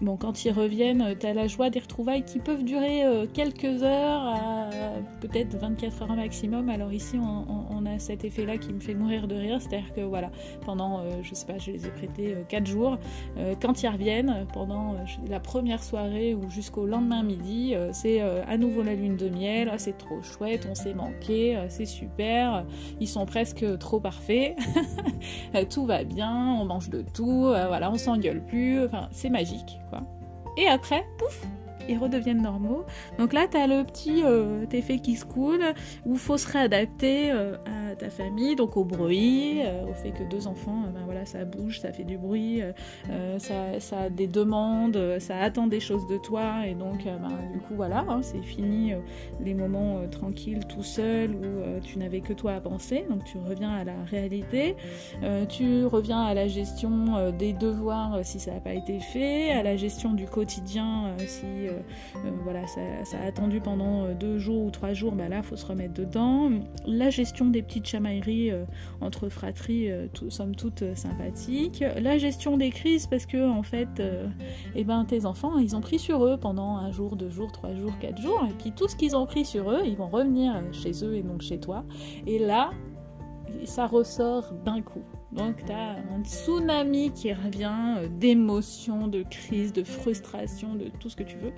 bon, 0.00 0.16
quand 0.16 0.44
ils 0.44 0.52
reviennent, 0.52 1.14
tu 1.20 1.26
as 1.26 1.34
la 1.34 1.46
joie 1.46 1.70
des 1.70 1.80
retrouvailles 1.80 2.24
qui 2.24 2.38
peuvent 2.38 2.64
durer 2.64 3.02
quelques 3.34 3.82
heures 3.82 4.68
peut-être 5.20 5.56
24 5.56 6.02
heures 6.02 6.16
maximum. 6.16 6.68
Alors 6.68 6.92
ici, 6.92 7.18
on, 7.18 7.86
a 7.86 7.98
cet 7.98 8.24
effet-là 8.38 8.58
qui 8.58 8.72
me 8.72 8.80
fait 8.80 8.94
mourir 8.94 9.26
de 9.26 9.34
rire, 9.34 9.60
c'est-à-dire 9.60 9.92
que 9.94 10.00
voilà, 10.00 10.30
pendant, 10.64 11.02
je 11.22 11.34
sais 11.34 11.46
pas, 11.46 11.58
je 11.58 11.72
les 11.72 11.86
ai 11.86 11.90
prêtés 11.90 12.36
4 12.48 12.66
jours, 12.66 12.98
quand 13.60 13.82
ils 13.82 13.88
reviennent, 13.88 14.46
pendant 14.52 14.94
la 15.28 15.40
première 15.40 15.82
soirée 15.82 16.34
ou 16.34 16.48
jusqu'au 16.50 16.86
lendemain 16.86 17.22
midi, 17.22 17.74
c'est 17.92 18.20
à 18.20 18.56
nouveau 18.56 18.82
la 18.82 18.94
lune 18.94 19.16
de 19.16 19.28
miel, 19.28 19.70
ah, 19.72 19.78
c'est 19.78 19.96
trop 19.96 20.22
chouette, 20.22 20.66
on 20.70 20.74
s'est 20.74 20.94
manqué, 20.94 21.58
c'est 21.68 21.86
super, 21.86 22.64
ils 23.00 23.08
sont 23.08 23.26
presque 23.26 23.64
trop 23.78 24.00
parfaits, 24.00 24.56
tout 25.70 25.86
va 25.86 26.04
bien, 26.04 26.56
on 26.60 26.64
mange 26.64 26.90
de 26.90 27.02
tout, 27.14 27.42
voilà, 27.42 27.90
on 27.90 27.98
s'engueule 27.98 28.44
plus, 28.44 28.84
enfin, 28.84 29.08
c'est 29.10 29.30
magique, 29.30 29.78
quoi. 29.90 30.02
Et 30.56 30.66
après, 30.66 31.04
pouf, 31.18 31.46
ils 31.88 31.98
redeviennent 31.98 32.42
normaux. 32.42 32.84
Donc 33.18 33.32
là, 33.32 33.46
tu 33.50 33.56
as 33.56 33.66
le 33.66 33.84
petit 33.84 34.22
euh, 34.24 34.64
effet 34.72 34.98
qui 34.98 35.16
se 35.16 35.24
coule, 35.24 35.62
où 36.04 36.12
il 36.12 36.18
faut 36.18 36.36
se 36.36 36.50
réadapter 36.50 37.30
euh, 37.30 37.56
à 37.66 37.96
ta 37.96 38.10
famille, 38.10 38.56
donc 38.56 38.76
au 38.76 38.84
bruit, 38.84 39.60
euh, 39.62 39.90
au 39.90 39.94
fait 39.94 40.10
que 40.10 40.22
deux 40.24 40.46
enfants, 40.46 40.82
ben 40.94 41.00
voilà, 41.04 41.24
ça 41.24 41.44
bouge, 41.44 41.80
ça 41.80 41.92
fait 41.92 42.04
du 42.04 42.18
bruit, 42.18 42.62
ça, 43.38 43.98
a 43.98 44.10
des 44.10 44.26
demandes, 44.26 44.98
ça 45.18 45.38
attend 45.38 45.66
des 45.66 45.80
choses 45.80 46.06
de 46.06 46.18
toi, 46.18 46.66
et 46.66 46.74
donc 46.74 47.04
ben, 47.04 47.30
du 47.52 47.58
coup 47.60 47.74
voilà, 47.74 48.04
hein, 48.08 48.20
c'est 48.22 48.42
fini 48.42 48.92
les 49.40 49.54
moments 49.54 50.00
tranquilles 50.10 50.66
tout 50.68 50.82
seul 50.82 51.30
où 51.30 51.80
tu 51.82 51.98
n'avais 51.98 52.20
que 52.20 52.32
toi 52.32 52.54
à 52.54 52.60
penser, 52.60 53.04
donc 53.08 53.24
tu 53.24 53.38
reviens 53.38 53.70
à 53.70 53.84
la 53.84 53.96
réalité, 54.10 54.76
tu 55.48 55.84
reviens 55.86 56.20
à 56.20 56.34
la 56.34 56.46
gestion 56.46 57.32
des 57.32 57.52
devoirs 57.52 58.20
si 58.22 58.38
ça 58.38 58.52
n'a 58.52 58.60
pas 58.60 58.74
été 58.74 59.00
fait, 59.00 59.50
à 59.50 59.62
la 59.62 59.76
gestion 59.76 60.12
du 60.12 60.26
quotidien 60.26 61.14
si 61.26 61.68
euh, 61.68 61.77
voilà, 62.42 62.66
ça, 62.66 62.80
a 63.20 63.26
attendu 63.26 63.60
pendant 63.60 64.04
euh, 64.04 64.14
deux 64.14 64.38
jours 64.38 64.64
ou 64.64 64.70
trois 64.70 64.92
jours, 64.92 65.12
bah 65.12 65.28
là, 65.28 65.42
faut 65.42 65.56
se 65.56 65.66
remettre 65.66 65.94
dedans. 65.94 66.50
La 66.86 67.10
gestion 67.10 67.46
des 67.46 67.62
petites 67.62 67.86
chamailleries 67.86 68.50
euh, 68.50 68.64
entre 69.00 69.28
fratries, 69.28 69.90
tout, 70.14 70.30
somme 70.30 70.54
toute 70.54 70.82
sympathique. 70.94 71.84
La 72.00 72.18
gestion 72.18 72.56
des 72.56 72.70
crises, 72.70 73.06
parce 73.06 73.26
que 73.26 73.48
en 73.48 73.62
fait, 73.62 74.02
eh 74.74 74.84
ben, 74.84 75.04
tes 75.04 75.24
enfants, 75.24 75.58
ils 75.58 75.76
ont 75.76 75.80
pris 75.80 75.98
sur 75.98 76.24
eux 76.24 76.36
pendant 76.38 76.76
un 76.76 76.92
jour, 76.92 77.16
deux 77.16 77.30
jours, 77.30 77.52
trois 77.52 77.74
jours, 77.74 77.92
quatre 78.00 78.20
jours, 78.20 78.46
et 78.48 78.54
puis 78.54 78.72
tout 78.72 78.88
ce 78.88 78.96
qu'ils 78.96 79.16
ont 79.16 79.26
pris 79.26 79.44
sur 79.44 79.70
eux, 79.70 79.82
ils 79.84 79.96
vont 79.96 80.08
revenir 80.08 80.62
chez 80.72 81.04
eux 81.04 81.16
et 81.16 81.22
donc 81.22 81.42
chez 81.42 81.58
toi. 81.58 81.84
Et 82.26 82.38
là, 82.38 82.70
ça 83.64 83.86
ressort 83.86 84.52
d'un 84.64 84.82
coup. 84.82 85.02
Donc 85.32 85.64
tu 85.66 85.72
as 85.72 85.96
un 86.14 86.24
tsunami 86.24 87.10
qui 87.12 87.32
revient 87.32 87.96
euh, 87.98 88.08
d'émotions, 88.08 89.08
de 89.08 89.22
crises, 89.22 89.72
de 89.74 89.84
frustration, 89.84 90.74
de 90.74 90.90
tout 91.00 91.10
ce 91.10 91.16
que 91.16 91.22
tu 91.22 91.36
veux. 91.36 91.52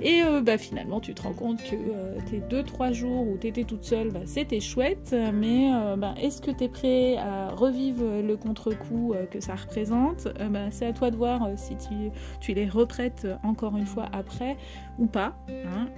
Et 0.00 0.22
euh, 0.22 0.40
bah, 0.40 0.56
finalement 0.56 1.00
tu 1.00 1.14
te 1.14 1.22
rends 1.22 1.34
compte 1.34 1.62
que 1.62 1.74
euh, 1.74 2.18
tes 2.30 2.40
2-3 2.40 2.92
jours 2.92 3.28
où 3.28 3.36
tu 3.36 3.48
étais 3.48 3.64
toute 3.64 3.84
seule, 3.84 4.10
bah, 4.10 4.20
c'était 4.24 4.60
chouette, 4.60 5.14
mais 5.34 5.70
bah, 5.98 6.14
est-ce 6.20 6.40
que 6.40 6.50
tu 6.50 6.64
es 6.64 6.68
prêt 6.68 7.16
à 7.16 7.50
revivre 7.50 8.22
le 8.22 8.36
contre-coup 8.36 9.14
que 9.30 9.40
ça 9.40 9.54
représente? 9.54 10.28
Bah, 10.50 10.70
C'est 10.70 10.86
à 10.86 10.92
toi 10.92 11.10
de 11.10 11.16
voir 11.16 11.48
si 11.56 11.76
tu, 11.76 12.10
tu, 12.40 12.54
les 12.54 12.68
reprêtes 12.68 13.26
encore 13.42 13.76
une 13.76 13.86
fois 13.86 14.06
après 14.12 14.56
ou 14.98 15.06
pas. 15.06 15.34
Hein, 15.48 15.88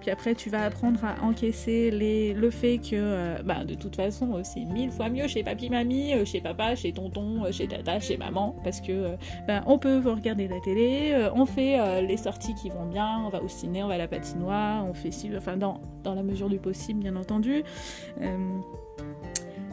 puis 0.00 0.10
après 0.10 0.34
tu 0.34 0.50
vas 0.50 0.64
apprendre 0.64 1.00
à 1.04 1.22
encaisser 1.24 1.90
les, 1.90 2.32
le 2.34 2.50
fait 2.50 2.78
que 2.78 3.42
bah, 3.42 3.64
de 3.64 3.74
toute 3.74 3.96
façon 3.96 4.40
c'est 4.44 4.64
mille 4.64 4.90
fois 4.90 5.08
mieux 5.08 5.26
chez 5.26 5.42
papy 5.42 5.70
euh, 6.20 6.24
chez 6.24 6.40
papa, 6.40 6.74
chez 6.74 6.92
tonton, 6.92 7.44
euh, 7.44 7.52
chez 7.52 7.66
tata, 7.66 8.00
chez 8.00 8.16
maman, 8.16 8.56
parce 8.62 8.80
que 8.80 8.92
euh, 8.92 9.16
ben, 9.46 9.62
on 9.66 9.78
peut 9.78 10.00
regarder 10.04 10.48
la 10.48 10.60
télé, 10.60 11.14
on 11.34 11.46
fait 11.46 12.02
les 12.02 12.16
sorties 12.16 12.54
qui 12.54 12.70
vont 12.70 12.86
bien, 12.86 13.22
on 13.24 13.28
va 13.28 13.42
au 13.42 13.48
ciné, 13.48 13.82
on 13.82 13.88
va 13.88 13.94
à 13.94 13.98
la 13.98 14.08
patinoire, 14.08 14.86
on 14.86 14.94
fait 14.94 15.10
enfin 15.36 15.56
dans, 15.56 15.80
dans 16.02 16.14
la 16.14 16.22
mesure 16.22 16.48
du 16.48 16.58
possible 16.58 17.00
bien 17.00 17.16
entendu 17.16 17.64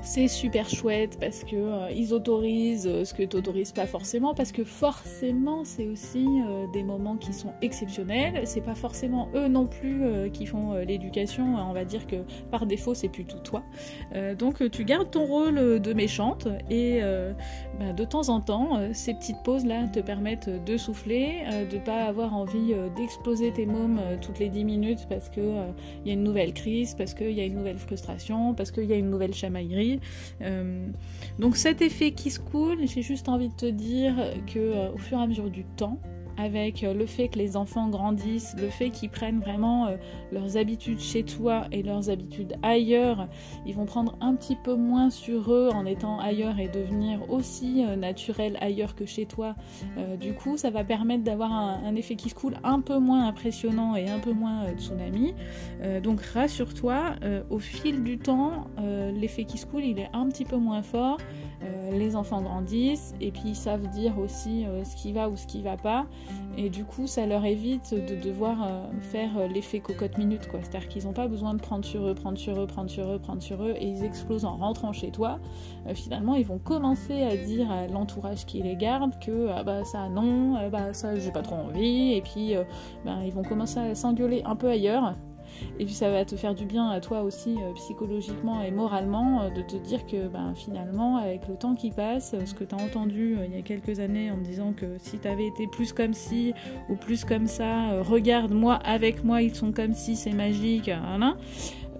c'est 0.07 0.29
super 0.29 0.69
chouette 0.69 1.17
parce 1.19 1.43
que 1.43 1.55
euh, 1.55 1.91
ils 1.91 2.13
autorisent 2.13 2.87
euh, 2.87 3.03
ce 3.03 3.13
que 3.13 3.23
tu 3.23 3.35
n'autorises 3.35 3.73
pas 3.73 3.85
forcément 3.85 4.33
parce 4.33 4.53
que 4.53 4.63
forcément 4.63 5.65
c'est 5.65 5.85
aussi 5.85 6.25
euh, 6.25 6.65
des 6.71 6.81
moments 6.81 7.17
qui 7.17 7.33
sont 7.33 7.51
exceptionnels. 7.61 8.41
C'est 8.45 8.61
pas 8.61 8.73
forcément 8.73 9.27
eux 9.35 9.49
non 9.49 9.67
plus 9.67 10.03
qui 10.31 10.45
font 10.45 10.75
l'éducation 10.75 11.55
on 11.57 11.73
va 11.73 11.83
dire 11.83 12.07
que 12.07 12.17
par 12.51 12.65
défaut 12.65 12.93
c'est 12.93 13.09
plutôt 13.09 13.39
toi. 13.39 13.63
Donc 14.37 14.69
tu 14.71 14.85
gardes 14.85 15.11
ton 15.11 15.25
rôle 15.25 15.79
de 15.79 15.93
méchante 15.93 16.47
et 16.69 17.01
bah, 17.79 17.93
de 17.93 18.03
temps 18.05 18.29
en 18.29 18.39
temps 18.39 18.79
ces 18.93 19.13
petites 19.13 19.41
pauses 19.43 19.65
là 19.65 19.87
te 19.87 19.99
permettent 19.99 20.49
de 20.49 20.77
souffler 20.77 21.43
de 21.69 21.77
pas 21.77 22.05
avoir 22.05 22.33
envie 22.33 22.73
d'exploser 22.95 23.51
tes 23.51 23.65
mômes 23.65 23.99
toutes 24.21 24.39
les 24.39 24.49
10 24.49 24.63
minutes 24.63 25.07
parce 25.09 25.29
que 25.29 25.41
il 26.05 26.07
y 26.07 26.11
a 26.11 26.13
une 26.13 26.23
nouvelle 26.23 26.53
crise 26.53 26.95
parce 26.95 27.13
qu'il 27.13 27.31
y 27.31 27.41
a 27.41 27.45
une 27.45 27.55
nouvelle 27.55 27.79
frustration 27.79 28.53
parce 28.53 28.71
qu'il 28.71 28.85
y 28.85 28.93
a 28.93 28.97
une 28.97 29.09
nouvelle 29.09 29.33
chamaillerie 29.33 29.96
euh, 30.41 30.87
donc 31.39 31.57
cet 31.57 31.81
effet 31.81 32.11
qui 32.11 32.31
se 32.31 32.39
coule, 32.39 32.79
j'ai 32.85 33.01
juste 33.01 33.29
envie 33.29 33.49
de 33.49 33.55
te 33.55 33.65
dire 33.65 34.15
que 34.51 34.59
euh, 34.59 34.91
au 34.91 34.97
fur 34.97 35.19
et 35.19 35.21
à 35.21 35.27
mesure 35.27 35.49
du 35.49 35.63
temps, 35.63 35.99
avec 36.37 36.83
euh, 36.83 36.93
le 36.93 37.05
fait 37.05 37.27
que 37.27 37.37
les 37.37 37.57
enfants 37.57 37.89
grandissent, 37.89 38.55
le 38.59 38.69
fait 38.69 38.89
qu'ils 38.89 39.09
prennent 39.09 39.39
vraiment 39.39 39.87
euh, 39.87 39.97
leurs 40.31 40.57
habitudes 40.57 40.99
chez 40.99 41.23
toi 41.23 41.65
et 41.71 41.83
leurs 41.83 42.09
habitudes 42.09 42.53
ailleurs, 42.61 43.27
ils 43.65 43.75
vont 43.75 43.85
prendre 43.85 44.15
un 44.21 44.35
petit 44.35 44.55
peu 44.55 44.75
moins 44.75 45.09
sur 45.09 45.51
eux 45.51 45.69
en 45.73 45.85
étant 45.85 46.19
ailleurs 46.19 46.59
et 46.59 46.67
devenir 46.67 47.29
aussi 47.29 47.83
euh, 47.83 47.95
naturels 47.95 48.57
ailleurs 48.61 48.95
que 48.95 49.05
chez 49.05 49.25
toi. 49.25 49.55
du 50.19 50.33
coup, 50.33 50.57
ça 50.57 50.69
va 50.69 50.83
permettre 50.83 51.23
d'avoir 51.23 51.51
un, 51.51 51.95
effet 51.95 52.15
qui 52.15 52.29
se 52.29 52.35
coule 52.35 52.57
un 52.63 52.81
peu 52.81 52.99
moins 52.99 53.27
impressionnant 53.27 53.95
et 53.95 54.09
un 54.09 54.19
peu 54.19 54.31
moins 54.31 54.65
tsunami. 54.77 55.33
donc 56.03 56.21
rassure-toi, 56.21 57.15
au 57.49 57.59
fil 57.59 58.03
du 58.03 58.17
temps, 58.17 58.67
l'effet 59.13 59.45
qui 59.45 59.57
se 59.57 59.65
coule, 59.65 59.83
il 59.83 59.99
est 59.99 60.09
un 60.13 60.27
petit 60.27 60.45
peu 60.45 60.57
moins 60.57 60.81
fort. 60.81 61.17
les 61.91 62.15
enfants 62.15 62.41
grandissent 62.41 63.15
et 63.21 63.31
puis 63.31 63.49
ils 63.49 63.55
savent 63.55 63.87
dire 63.89 64.17
aussi 64.19 64.65
ce 64.83 64.95
qui 64.95 65.13
va 65.13 65.29
ou 65.29 65.35
ce 65.35 65.47
qui 65.47 65.61
va 65.61 65.77
pas 65.77 66.07
et 66.57 66.69
du 66.69 66.85
coup, 66.85 67.05
ça 67.05 67.27
leur 67.27 67.45
évite 67.45 67.93
de 67.93 68.15
devoir 68.15 68.63
euh, 68.63 68.81
faire 68.99 69.37
euh, 69.37 69.47
l'effet 69.47 69.79
cocotte 69.79 70.17
minute, 70.17 70.47
quoi. 70.47 70.59
C'est-à-dire 70.63 70.89
qu'ils 70.89 71.05
n'ont 71.05 71.13
pas 71.13 71.27
besoin 71.27 71.53
de 71.53 71.61
prendre 71.61 71.85
sur 71.85 72.07
eux, 72.07 72.15
prendre 72.15 72.37
sur 72.37 72.59
eux, 72.59 72.65
prendre 72.65 72.89
sur 72.89 73.11
eux, 73.11 73.19
prendre 73.19 73.43
sur 73.43 73.63
eux, 73.63 73.75
et 73.77 73.85
ils 73.85 74.03
explosent 74.03 74.45
en 74.45 74.57
rentrant 74.57 74.91
chez 74.91 75.11
toi. 75.11 75.39
Euh, 75.85 75.93
finalement, 75.93 76.33
ils 76.33 76.45
vont 76.45 76.57
commencer 76.57 77.21
à 77.21 77.37
dire 77.37 77.69
à 77.69 77.85
l'entourage 77.85 78.45
qui 78.47 78.61
les 78.63 78.75
garde 78.75 79.19
que 79.19 79.49
ah 79.49 79.63
bah 79.63 79.83
ça 79.85 80.09
non, 80.09 80.69
bah 80.69 80.93
ça 80.93 81.17
j'ai 81.19 81.31
pas 81.31 81.43
trop 81.43 81.55
envie, 81.55 82.13
et 82.13 82.21
puis 82.21 82.55
bah, 83.05 83.17
ils 83.23 83.31
vont 83.31 83.43
commencer 83.43 83.79
à 83.79 83.95
s'engueuler 83.95 84.41
un 84.43 84.55
peu 84.55 84.67
ailleurs 84.67 85.13
et 85.79 85.85
puis 85.85 85.93
ça 85.93 86.09
va 86.09 86.25
te 86.25 86.35
faire 86.35 86.55
du 86.55 86.65
bien 86.65 86.89
à 86.89 86.99
toi 86.99 87.21
aussi 87.21 87.55
euh, 87.57 87.73
psychologiquement 87.75 88.61
et 88.61 88.71
moralement 88.71 89.41
euh, 89.41 89.49
de 89.49 89.61
te 89.61 89.75
dire 89.75 90.05
que 90.05 90.27
ben, 90.27 90.53
finalement, 90.55 91.17
avec 91.17 91.47
le 91.47 91.55
temps 91.55 91.75
qui 91.75 91.91
passe, 91.91 92.35
ce 92.45 92.53
que 92.53 92.63
tu 92.63 92.75
as 92.75 92.77
entendu 92.77 93.37
euh, 93.37 93.45
il 93.45 93.55
y 93.55 93.59
a 93.59 93.61
quelques 93.61 93.99
années 93.99 94.31
en 94.31 94.37
me 94.37 94.43
disant 94.43 94.73
que 94.73 94.97
si 94.99 95.19
tu 95.19 95.27
avais 95.27 95.47
été 95.47 95.67
plus 95.67 95.93
comme 95.93 96.13
ci 96.13 96.53
ou 96.89 96.95
plus 96.95 97.25
comme 97.25 97.47
ça, 97.47 98.01
regarde 98.01 98.51
moi 98.51 98.75
avec 98.75 99.23
moi, 99.23 99.41
ils 99.41 99.55
sont 99.55 99.71
comme 99.71 99.93
si, 99.93 100.15
c'est 100.15 100.33
magique, 100.33 100.89
hein, 100.89 101.37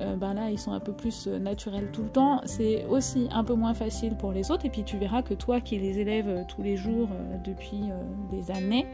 euh, 0.02 0.16
ben 0.16 0.34
là 0.34 0.52
ils 0.52 0.60
sont 0.60 0.72
un 0.72 0.80
peu 0.80 0.94
plus 0.94 1.28
euh, 1.28 1.40
naturels 1.40 1.90
tout 1.92 2.04
le 2.04 2.10
temps, 2.10 2.42
c'est 2.46 2.86
aussi 2.86 3.28
un 3.32 3.44
peu 3.44 3.54
moins 3.54 3.74
facile 3.74 4.16
pour 4.16 4.32
les 4.32 4.52
autres 4.52 4.66
et 4.66 4.70
puis 4.70 4.84
tu 4.84 4.98
verras 4.98 5.22
que 5.22 5.34
toi 5.34 5.60
qui 5.60 5.78
les 5.80 6.00
élèves 6.00 6.28
euh, 6.28 6.44
tous 6.48 6.62
les 6.62 6.78
jours 6.78 7.10
depuis 7.44 7.90
des 8.32 8.52
années, 8.52 8.86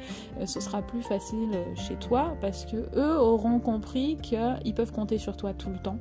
ce 0.45 0.59
sera 0.59 0.81
plus 0.81 1.01
facile 1.01 1.49
chez 1.75 1.95
toi 1.95 2.35
parce 2.41 2.65
que 2.65 2.77
eux 2.95 3.19
auront 3.19 3.59
compris 3.59 4.17
qu'ils 4.21 4.73
peuvent 4.73 4.91
compter 4.91 5.17
sur 5.17 5.35
toi 5.37 5.53
tout 5.53 5.69
le 5.69 5.77
temps. 5.77 5.97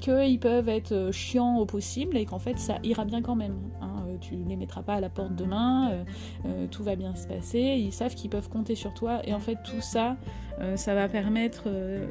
qu'ils 0.00 0.40
peuvent 0.40 0.68
être 0.68 1.10
chiants 1.12 1.58
au 1.58 1.66
possible 1.66 2.16
et 2.16 2.24
qu'en 2.24 2.38
fait 2.38 2.58
ça 2.58 2.78
ira 2.82 3.04
bien 3.04 3.22
quand 3.22 3.36
même. 3.36 3.56
Hein 3.80 3.93
tu 4.20 4.36
ne 4.36 4.48
les 4.48 4.56
mettras 4.56 4.82
pas 4.82 4.94
à 4.94 5.00
la 5.00 5.08
porte 5.08 5.34
demain, 5.34 5.90
euh, 5.90 6.04
euh, 6.46 6.66
tout 6.70 6.82
va 6.82 6.96
bien 6.96 7.14
se 7.14 7.26
passer, 7.26 7.60
ils 7.60 7.92
savent 7.92 8.14
qu'ils 8.14 8.30
peuvent 8.30 8.48
compter 8.48 8.74
sur 8.74 8.94
toi 8.94 9.20
et 9.24 9.34
en 9.34 9.40
fait 9.40 9.58
tout 9.64 9.80
ça, 9.80 10.16
euh, 10.60 10.76
ça 10.76 10.94
va 10.94 11.08
permettre 11.08 11.68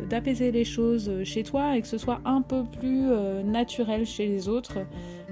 d'apaiser 0.10 0.52
les 0.52 0.66
choses 0.66 1.24
chez 1.24 1.44
toi 1.44 1.78
et 1.78 1.82
que 1.82 1.88
ce 1.88 1.98
soit 1.98 2.22
un 2.26 2.42
peu 2.42 2.64
plus 2.64 3.08
naturel 3.46 4.06
chez 4.06 4.28
les 4.28 4.48
autres 4.48 4.80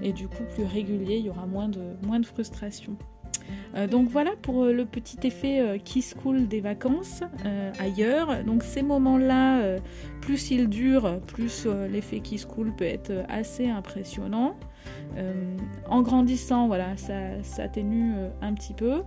et 0.01 0.13
du 0.13 0.28
coup 0.28 0.44
plus 0.54 0.63
régulier, 0.63 1.18
il 1.18 1.25
y 1.25 1.30
aura 1.30 1.46
moins 1.46 1.70
de, 1.70 1.82
moins 2.06 2.20
de 2.20 2.25
frustration. 2.25 2.96
donc 3.90 4.10
voilà 4.10 4.32
pour 4.42 4.66
le 4.66 4.86
petit 4.86 5.28
effet 5.28 5.82
qui 5.84 6.01
school 6.01 6.48
des 6.48 6.62
vacances 6.62 7.22
ailleurs. 7.80 8.44
Donc 8.44 8.63
ces 8.63 8.82
moments-là, 8.82 9.78
plus 10.22 10.51
ils 10.51 10.70
durent, 10.70 11.20
plus 11.28 11.68
l'effet 11.90 12.20
qui 12.20 12.38
school 12.38 12.74
peut 12.75 12.86
être 12.86 13.12
assez 13.30 13.68
impressionnant. 13.70 14.56
En 15.90 16.02
grandissant, 16.02 16.68
voilà, 16.68 16.96
ça 16.98 17.42
s'atténue 17.44 18.14
un 18.42 18.54
petit 18.54 18.74
peu. 18.74 19.04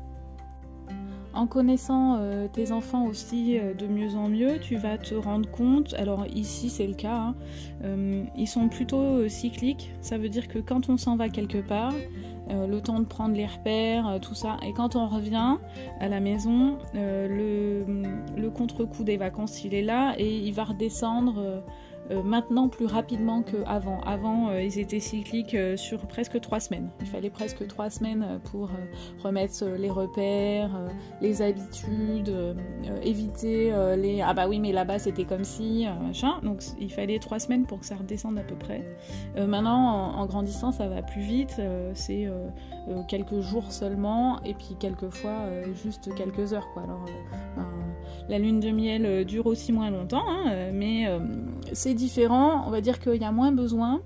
En 1.34 1.48
connaissant 1.48 2.16
euh, 2.20 2.46
tes 2.46 2.70
enfants 2.70 3.06
aussi 3.06 3.58
euh, 3.58 3.74
de 3.74 3.88
mieux 3.88 4.14
en 4.14 4.28
mieux, 4.28 4.60
tu 4.60 4.76
vas 4.76 4.98
te 4.98 5.16
rendre 5.16 5.50
compte, 5.50 5.92
alors 5.94 6.26
ici 6.32 6.70
c'est 6.70 6.86
le 6.86 6.94
cas, 6.94 7.16
hein, 7.16 7.34
euh, 7.82 8.22
ils 8.36 8.46
sont 8.46 8.68
plutôt 8.68 9.28
cycliques, 9.28 9.92
ça 10.00 10.16
veut 10.16 10.28
dire 10.28 10.46
que 10.46 10.60
quand 10.60 10.88
on 10.88 10.96
s'en 10.96 11.16
va 11.16 11.28
quelque 11.28 11.58
part, 11.58 11.92
le 12.50 12.78
temps 12.80 13.00
de 13.00 13.06
prendre 13.06 13.34
les 13.34 13.46
repères, 13.46 14.18
tout 14.20 14.34
ça, 14.34 14.58
et 14.66 14.74
quand 14.74 14.96
on 14.96 15.08
revient 15.08 15.56
à 15.98 16.08
la 16.08 16.20
maison, 16.20 16.76
le, 16.92 17.84
le 18.36 18.50
contre-coup 18.50 19.02
des 19.02 19.16
vacances 19.16 19.64
il 19.64 19.72
est 19.74 19.82
là 19.82 20.14
et 20.18 20.38
il 20.40 20.52
va 20.52 20.64
redescendre 20.64 21.38
euh, 21.38 21.60
maintenant 22.10 22.68
plus 22.68 22.86
rapidement 22.86 23.42
qu'avant. 23.42 24.00
Avant, 24.00 24.50
euh, 24.50 24.62
ils 24.62 24.78
étaient 24.78 25.00
cycliques 25.00 25.54
euh, 25.54 25.76
sur 25.76 26.06
presque 26.06 26.40
trois 26.40 26.60
semaines. 26.60 26.90
Il 27.00 27.06
fallait 27.06 27.30
presque 27.30 27.66
trois 27.66 27.90
semaines 27.90 28.40
pour 28.50 28.70
remettre 29.22 29.64
les 29.78 29.90
repères, 29.90 30.70
les 31.20 31.42
habitudes, 31.42 32.34
éviter 33.02 33.72
les 33.96 34.20
ah 34.20 34.34
bah 34.34 34.48
oui 34.48 34.58
mais 34.58 34.72
là-bas 34.72 34.98
c'était 34.98 35.24
comme 35.24 35.44
si 35.44 35.86
machin. 36.02 36.40
Donc 36.42 36.62
il 36.78 36.90
fallait 36.92 37.18
trois 37.18 37.38
semaines 37.38 37.66
pour 37.66 37.80
que 37.80 37.86
ça 37.86 37.96
redescende 37.96 38.38
à 38.38 38.42
peu 38.42 38.54
près. 38.54 38.84
maintenant, 39.36 40.14
en, 40.16 40.26
grandissant, 40.26 40.72
ça 40.72 40.88
va 40.88 41.02
plus 41.02 41.22
vite. 41.22 41.60
c'est 41.94 42.28
quelques 43.08 43.40
jours 43.40 43.70
seulement 43.72 44.42
et 44.42 44.54
puis 44.54 44.76
quelquefois 44.78 45.48
juste 45.82 46.14
quelques 46.14 46.52
heures 46.52 46.68
quoi. 46.72 46.82
Alors 46.82 47.04
ben, 47.56 47.66
la 48.28 48.38
lune 48.38 48.60
de 48.60 48.70
miel 48.70 49.24
dure 49.24 49.46
aussi 49.46 49.72
moins 49.72 49.90
longtemps, 49.90 50.24
hein, 50.26 50.70
mais 50.72 51.06
c'est 51.72 51.94
différent, 51.94 52.64
on 52.66 52.70
va 52.70 52.80
dire 52.80 52.98
qu'il 52.98 53.20
y 53.20 53.24
a 53.24 53.32
moins 53.32 53.52
besoin. 53.52 54.00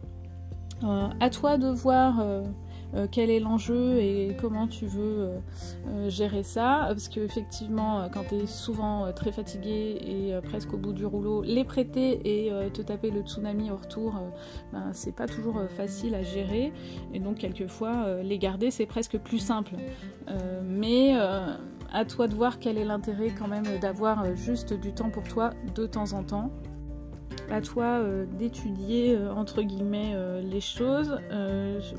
Euh, 0.84 1.08
à 1.18 1.28
toi 1.28 1.58
de 1.58 1.68
voir 1.68 2.20
euh, 2.20 2.44
euh, 2.94 3.08
quel 3.10 3.30
est 3.30 3.40
l'enjeu 3.40 3.98
et 3.98 4.36
comment 4.40 4.68
tu 4.68 4.86
veux 4.86 5.30
gérer 6.08 6.42
ça. 6.42 6.84
Parce 6.88 7.08
qu'effectivement, 7.08 8.08
quand 8.12 8.24
tu 8.28 8.36
es 8.36 8.46
souvent 8.46 9.12
très 9.12 9.32
fatigué 9.32 9.98
et 10.00 10.40
presque 10.42 10.72
au 10.72 10.76
bout 10.76 10.92
du 10.92 11.04
rouleau, 11.04 11.42
les 11.42 11.64
prêter 11.64 12.46
et 12.46 12.70
te 12.70 12.82
taper 12.82 13.10
le 13.10 13.22
tsunami 13.22 13.70
au 13.70 13.76
retour, 13.76 14.14
ben, 14.72 14.90
c'est 14.92 15.14
pas 15.14 15.26
toujours 15.26 15.60
facile 15.76 16.14
à 16.14 16.22
gérer. 16.22 16.72
Et 17.12 17.18
donc, 17.18 17.38
quelquefois, 17.38 18.22
les 18.22 18.38
garder, 18.38 18.70
c'est 18.70 18.86
presque 18.86 19.18
plus 19.18 19.38
simple. 19.38 19.74
mais 20.64 21.14
à 21.92 22.04
toi 22.04 22.28
de 22.28 22.34
voir 22.34 22.58
quel 22.58 22.78
est 22.78 22.84
l'intérêt 22.84 23.30
quand 23.36 23.48
même 23.48 23.64
d'avoir 23.80 24.34
juste 24.34 24.74
du 24.74 24.92
temps 24.92 25.10
pour 25.10 25.24
toi 25.24 25.50
de 25.74 25.86
temps 25.86 26.12
en 26.12 26.22
temps 26.22 26.50
à 27.50 27.60
toi 27.60 27.84
euh, 27.84 28.26
d'étudier 28.38 29.14
euh, 29.14 29.32
entre 29.32 29.62
guillemets 29.62 30.12
euh, 30.14 30.40
les 30.40 30.60
choses. 30.60 31.18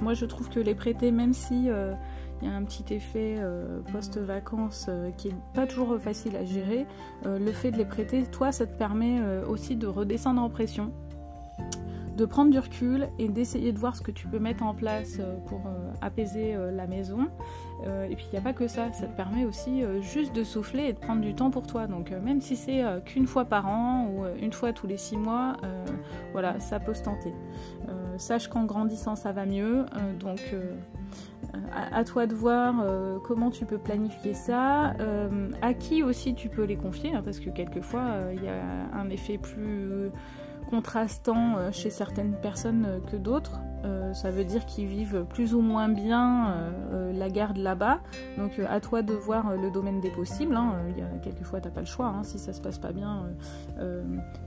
moi 0.02 0.14
je 0.14 0.26
trouve 0.26 0.50
que 0.50 0.60
les 0.60 0.76
prêter, 0.76 1.12
même 1.12 1.34
si 1.34 1.66
il 1.66 2.48
y 2.48 2.52
a 2.52 2.56
un 2.56 2.64
petit 2.64 2.94
effet 2.94 3.38
post-vacances 3.92 4.90
qui 5.18 5.30
est 5.30 5.36
pas 5.54 5.68
toujours 5.68 6.00
facile 6.00 6.36
à 6.36 6.46
gérer, 6.46 6.86
le 7.26 7.52
fait 7.52 7.72
de 7.72 7.78
les 7.78 7.86
prêter, 7.86 8.24
toi 8.24 8.52
ça 8.52 8.66
te 8.66 8.78
permet 8.78 9.20
aussi 9.48 9.76
de 9.76 9.88
redescendre 9.88 10.42
en 10.42 10.50
pression 10.50 10.92
de 12.20 12.26
prendre 12.26 12.52
du 12.52 12.60
recul 12.60 13.08
et 13.18 13.30
d'essayer 13.30 13.72
de 13.72 13.80
voir 13.80 13.96
ce 13.96 14.02
que 14.02 14.12
tu 14.12 14.28
peux 14.28 14.40
mettre 14.40 14.64
en 14.64 14.74
place 14.74 15.18
euh, 15.22 15.38
pour 15.46 15.60
euh, 15.60 15.92
apaiser 16.02 16.54
euh, 16.54 16.70
la 16.70 16.86
maison. 16.86 17.30
et 18.10 18.16
puis 18.16 18.26
il 18.28 18.32
n'y 18.34 18.38
a 18.38 18.42
pas 18.42 18.52
que 18.52 18.68
ça, 18.68 18.92
ça 18.92 19.08
te 19.08 19.16
permet 19.16 19.46
aussi 19.46 19.84
juste 20.02 20.36
de 20.36 20.44
souffler 20.44 20.84
et 20.84 20.94
de 20.94 21.00
prendre 21.00 21.22
du 21.22 21.34
temps 21.34 21.50
pour 21.50 21.66
toi. 21.66 21.88
Donc 21.88 22.12
même 22.12 22.42
si 22.42 22.58
c'est 22.58 22.84
qu'une 23.06 23.26
fois 23.26 23.46
par 23.46 23.68
an 23.68 24.10
ou 24.10 24.26
une 24.42 24.52
fois 24.52 24.74
tous 24.74 24.86
les 24.86 24.98
six 24.98 25.16
mois, 25.16 25.56
voilà, 26.34 26.60
ça 26.60 26.82
peut 26.82 26.94
se 26.94 27.04
tenter. 27.04 27.34
sache 28.18 28.50
qu'en 28.50 28.66
grandissant 28.66 29.16
ça 29.16 29.32
va 29.32 29.46
mieux, 29.46 29.86
donc 30.20 30.42
à, 31.74 32.04
toi 32.04 32.28
de 32.28 32.36
voir 32.36 32.84
comment 33.24 33.50
tu 33.50 33.66
peux 33.66 33.78
planifier 33.78 34.34
ça, 34.34 34.94
à 35.62 35.74
qui 35.74 36.04
aussi 36.04 36.36
tu 36.36 36.50
peux 36.50 36.66
les 36.66 36.76
confier, 36.76 37.14
hein, 37.16 37.22
parce 37.24 37.40
que 37.40 37.50
quelquefois 37.50 38.08
il 38.34 38.44
y 38.44 38.50
a 38.50 38.62
un 38.94 39.10
effet 39.10 39.38
plus 39.38 40.12
contrastant 40.70 41.58
euh, 41.58 41.72
chez 41.72 41.90
certaines 41.90 42.36
personnes 42.36 42.86
euh, 42.88 43.00
que 43.12 43.18
d'autres. 43.18 43.60
Euh, 43.86 44.14
ça 44.14 44.30
veut 44.30 44.44
dire 44.44 44.66
qu'ils 44.66 44.88
vivent 44.88 45.26
plus 45.30 45.54
ou 45.54 45.62
moins 45.62 45.88
bien 45.88 46.54
la 47.14 47.30
garde 47.30 47.56
là-bas. 47.56 48.02
Donc 48.38 48.60
à 48.68 48.82
toi 48.82 49.02
de 49.02 49.14
voir 49.14 49.56
le 49.56 49.72
domaine 49.72 50.02
des 50.02 50.10
possibles. 50.10 50.54
Hein. 50.54 50.74
Y 50.98 51.02
a, 51.02 51.06
quelquefois 51.22 51.62
t'as 51.62 51.70
pas 51.70 51.80
le 51.80 51.86
choix 51.86 52.08
hein, 52.08 52.24
si 52.24 52.40
ça 52.40 52.52
se 52.52 52.60
passe 52.60 52.78
pas 52.78 52.92
bien 52.92 53.24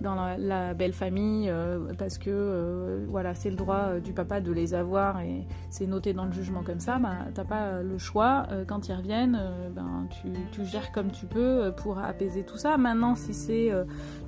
dans 0.02 0.14
la, 0.36 0.74
belle 0.74 0.92
famille 0.92 1.50
parce 1.96 2.18
que 2.18 3.06
voilà 3.08 3.34
c'est 3.34 3.48
le 3.48 3.56
droit 3.56 4.00
du 4.00 4.12
papa 4.12 4.40
de 4.40 4.52
les 4.52 4.74
avoir 4.74 5.20
et 5.20 5.46
c'est 5.70 5.86
noté 5.86 6.12
dans 6.12 6.26
le 6.26 6.32
jugement 6.32 6.62
comme 6.62 6.80
ça. 6.80 6.98
Bah, 6.98 7.16
t'as 7.34 7.44
pas 7.44 7.80
le 7.80 7.96
choix. 7.96 8.46
quand 8.66 8.88
ils 8.88 8.94
reviennent, 8.94 9.40
ben, 9.74 10.06
tu, 10.50 10.64
gères 10.66 10.92
comme 10.92 11.10
tu 11.10 11.24
peux 11.24 11.72
pour 11.78 11.98
apaiser 11.98 12.42
tout 12.42 12.58
ça. 12.58 12.76
Maintenant 12.76 13.14
si 13.14 13.32
c'est 13.32 13.70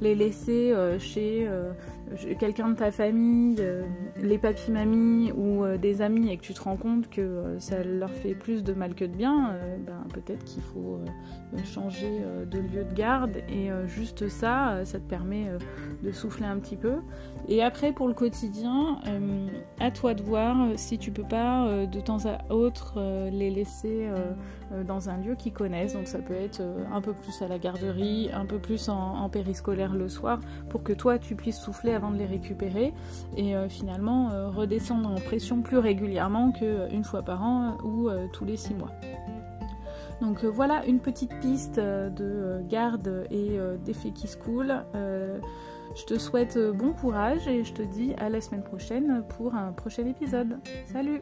les 0.00 0.14
laisser 0.14 0.74
chez 0.98 1.46
quelqu'un 2.38 2.70
de 2.70 2.74
ta 2.74 2.90
famille, 2.90 3.56
les 4.20 4.38
papis 4.38 4.70
mamies 4.70 5.32
ou 5.32 5.64
euh, 5.64 5.76
des 5.76 6.02
amis 6.02 6.30
et 6.30 6.36
que 6.36 6.42
tu 6.42 6.54
te 6.54 6.62
rends 6.62 6.76
compte 6.76 7.08
que 7.08 7.20
euh, 7.20 7.60
ça 7.60 7.82
leur 7.82 8.10
fait 8.10 8.34
plus 8.34 8.62
de 8.62 8.72
mal 8.72 8.94
que 8.94 9.04
de 9.04 9.14
bien, 9.14 9.50
euh, 9.50 9.76
ben, 9.78 10.04
peut-être 10.12 10.44
qu'il 10.44 10.62
faut 10.62 11.00
changer 11.64 12.22
de 12.50 12.58
lieu 12.58 12.84
de 12.84 12.94
garde 12.94 13.36
et 13.48 13.70
juste 13.86 14.28
ça, 14.28 14.84
ça 14.84 14.98
te 14.98 15.08
permet 15.08 15.46
de 16.02 16.10
souffler 16.10 16.46
un 16.46 16.58
petit 16.58 16.76
peu. 16.76 16.96
Et 17.48 17.62
après 17.62 17.92
pour 17.92 18.08
le 18.08 18.14
quotidien, 18.14 18.98
à 19.78 19.92
toi 19.92 20.14
de 20.14 20.22
voir 20.22 20.56
si 20.74 20.98
tu 20.98 21.12
peux 21.12 21.22
pas 21.22 21.86
de 21.86 22.00
temps 22.00 22.26
à 22.26 22.52
autre 22.52 23.00
les 23.30 23.50
laisser 23.50 24.08
dans 24.84 25.08
un 25.08 25.18
lieu 25.18 25.36
qu'ils 25.36 25.52
connaissent. 25.52 25.92
Donc 25.92 26.08
ça 26.08 26.18
peut 26.18 26.34
être 26.34 26.60
un 26.92 27.00
peu 27.00 27.12
plus 27.12 27.40
à 27.40 27.46
la 27.46 27.58
garderie, 27.58 28.30
un 28.32 28.46
peu 28.46 28.58
plus 28.58 28.88
en 28.88 29.28
périscolaire 29.28 29.94
le 29.94 30.08
soir 30.08 30.40
pour 30.68 30.82
que 30.82 30.92
toi 30.92 31.20
tu 31.20 31.36
puisses 31.36 31.60
souffler 31.64 31.92
avant 31.92 32.11
de 32.11 32.16
les 32.16 32.27
récupérer 32.27 32.92
et 33.37 33.57
euh, 33.57 33.68
finalement 33.68 34.31
euh, 34.31 34.48
redescendre 34.48 35.09
en 35.09 35.20
pression 35.20 35.62
plus 35.62 35.79
régulièrement 35.79 36.53
qu'une 36.53 37.05
fois 37.05 37.22
par 37.22 37.42
an 37.42 37.79
ou 37.83 38.09
euh, 38.09 38.27
tous 38.33 38.44
les 38.44 38.57
six 38.57 38.74
mois. 38.74 38.90
Donc 40.20 40.44
voilà 40.44 40.85
une 40.87 41.00
petite 41.00 41.38
piste 41.40 41.77
de 41.77 42.62
garde 42.68 43.27
et 43.31 43.59
d'effet 43.85 44.11
qui 44.11 44.29
se 44.29 44.37
coule. 44.37 44.72
je 44.94 46.05
te 46.07 46.18
souhaite 46.18 46.57
bon 46.57 46.92
courage 46.92 47.48
et 47.48 47.64
je 47.64 47.72
te 47.72 47.83
dis 47.83 48.14
à 48.18 48.29
la 48.29 48.40
semaine 48.40 48.62
prochaine 48.62 49.24
pour 49.37 49.57
un 49.57 49.72
prochain 49.72 50.07
épisode. 50.07 50.61
Salut 50.87 51.20